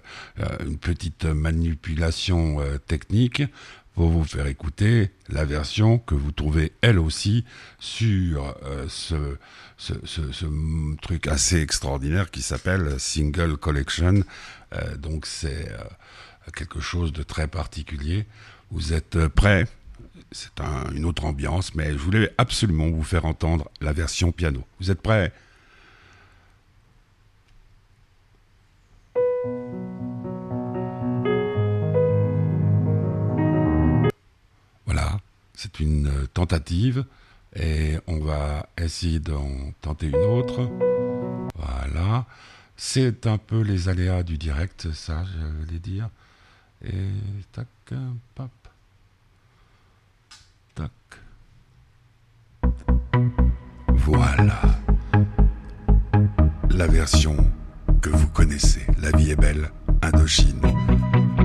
une 0.66 0.76
petite 0.78 1.24
manipulation 1.24 2.58
technique 2.86 3.42
pour 3.94 4.08
vous 4.08 4.24
faire 4.24 4.46
écouter 4.46 5.10
la 5.28 5.44
version 5.44 5.98
que 5.98 6.14
vous 6.14 6.32
trouvez 6.32 6.72
elle 6.80 6.98
aussi 6.98 7.44
sur 7.78 8.54
ce, 8.88 9.36
ce, 9.76 9.94
ce, 10.04 10.46
truc 11.02 11.26
assez 11.26 11.60
extraordinaire 11.60 12.30
qui 12.30 12.42
s'appelle 12.42 12.98
Single 12.98 13.56
Collection. 13.56 14.22
donc 14.98 15.26
c'est 15.26 15.68
quelque 16.56 16.80
chose 16.80 17.12
de 17.12 17.22
très 17.22 17.48
particulier. 17.48 18.26
Vous 18.70 18.92
êtes 18.92 19.26
prêts? 19.28 19.66
C'est 20.32 20.60
une 20.94 21.04
autre 21.04 21.24
ambiance, 21.24 21.74
mais 21.74 21.92
je 21.92 21.98
voulais 21.98 22.30
absolument 22.38 22.88
vous 22.88 23.02
faire 23.02 23.24
entendre 23.24 23.70
la 23.80 23.92
version 23.92 24.32
piano. 24.32 24.64
Vous 24.80 24.90
êtes 24.90 25.00
prêts? 25.00 25.32
Voilà, 34.86 35.20
c'est 35.54 35.80
une 35.80 36.26
tentative 36.34 37.04
et 37.54 37.98
on 38.06 38.18
va 38.18 38.68
essayer 38.76 39.20
d'en 39.20 39.72
tenter 39.80 40.08
une 40.08 40.16
autre. 40.16 40.68
Voilà, 41.54 42.26
c'est 42.76 43.26
un 43.26 43.38
peu 43.38 43.60
les 43.60 43.88
aléas 43.88 44.22
du 44.22 44.38
direct, 44.38 44.92
ça, 44.92 45.24
je 45.24 45.64
voulais 45.64 45.78
dire. 45.78 46.08
Et 46.84 47.08
tac, 47.52 47.66
Voilà. 53.96 54.60
La 56.70 56.86
version 56.86 57.36
que 58.00 58.10
vous 58.10 58.28
connaissez. 58.28 58.86
La 59.00 59.10
vie 59.16 59.30
est 59.30 59.36
belle, 59.36 59.70
Indochine. 60.02 60.60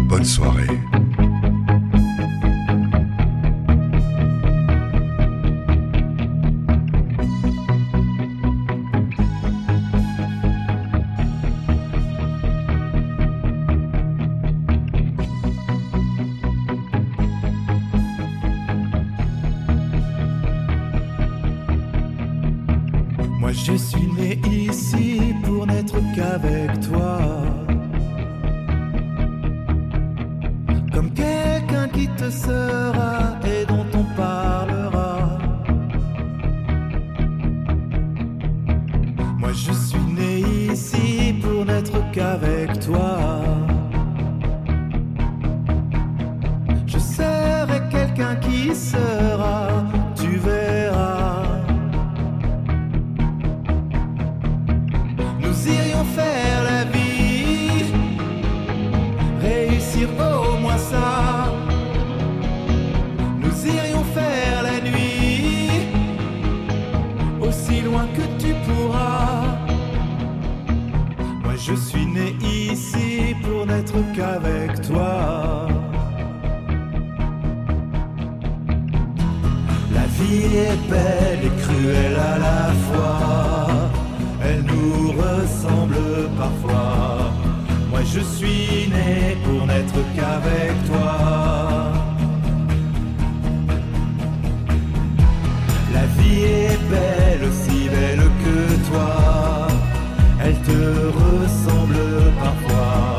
Bonne 0.08 0.26
soirée. 0.26 0.80
comme 30.96 31.12
quelqu'un 31.12 31.90
qui 31.90 32.08
te 32.08 32.30
seul 32.30 32.85
ressemble 101.16 101.98
parfois. 102.40 103.18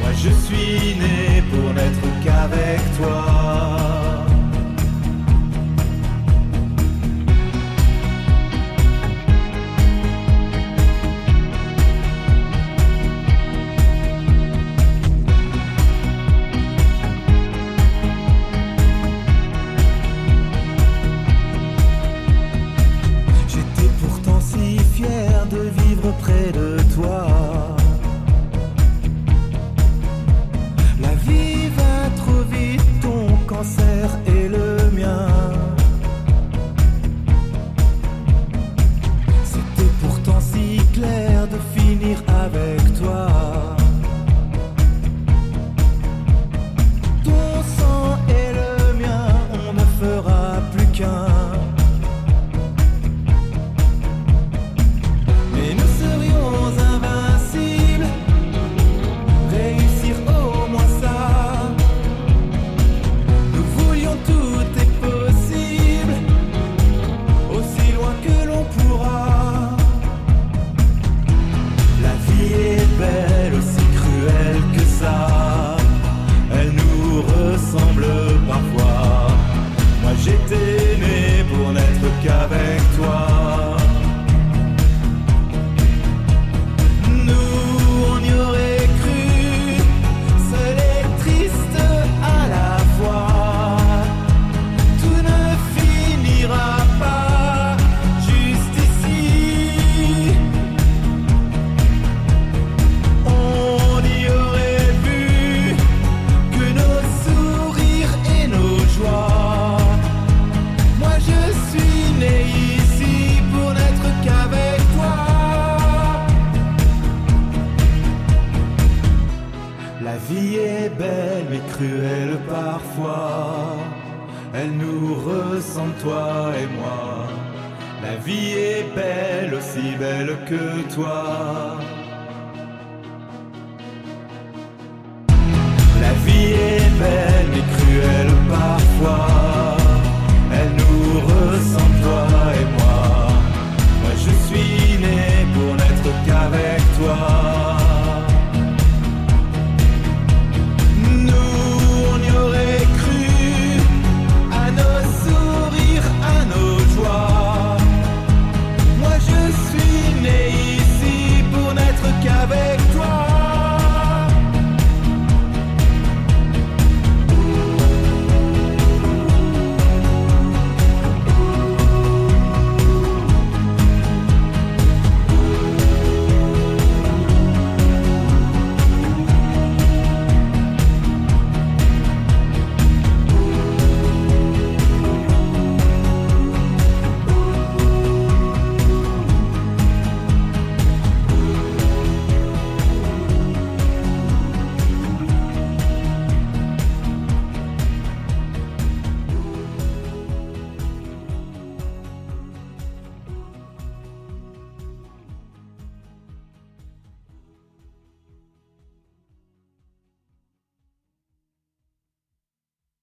Moi 0.00 0.10
je 0.16 0.30
suis 0.30 0.96
né 0.96 1.42
pour 1.50 1.72
n'être 1.74 2.06
qu'avec 2.22 2.80
toi. 2.98 3.53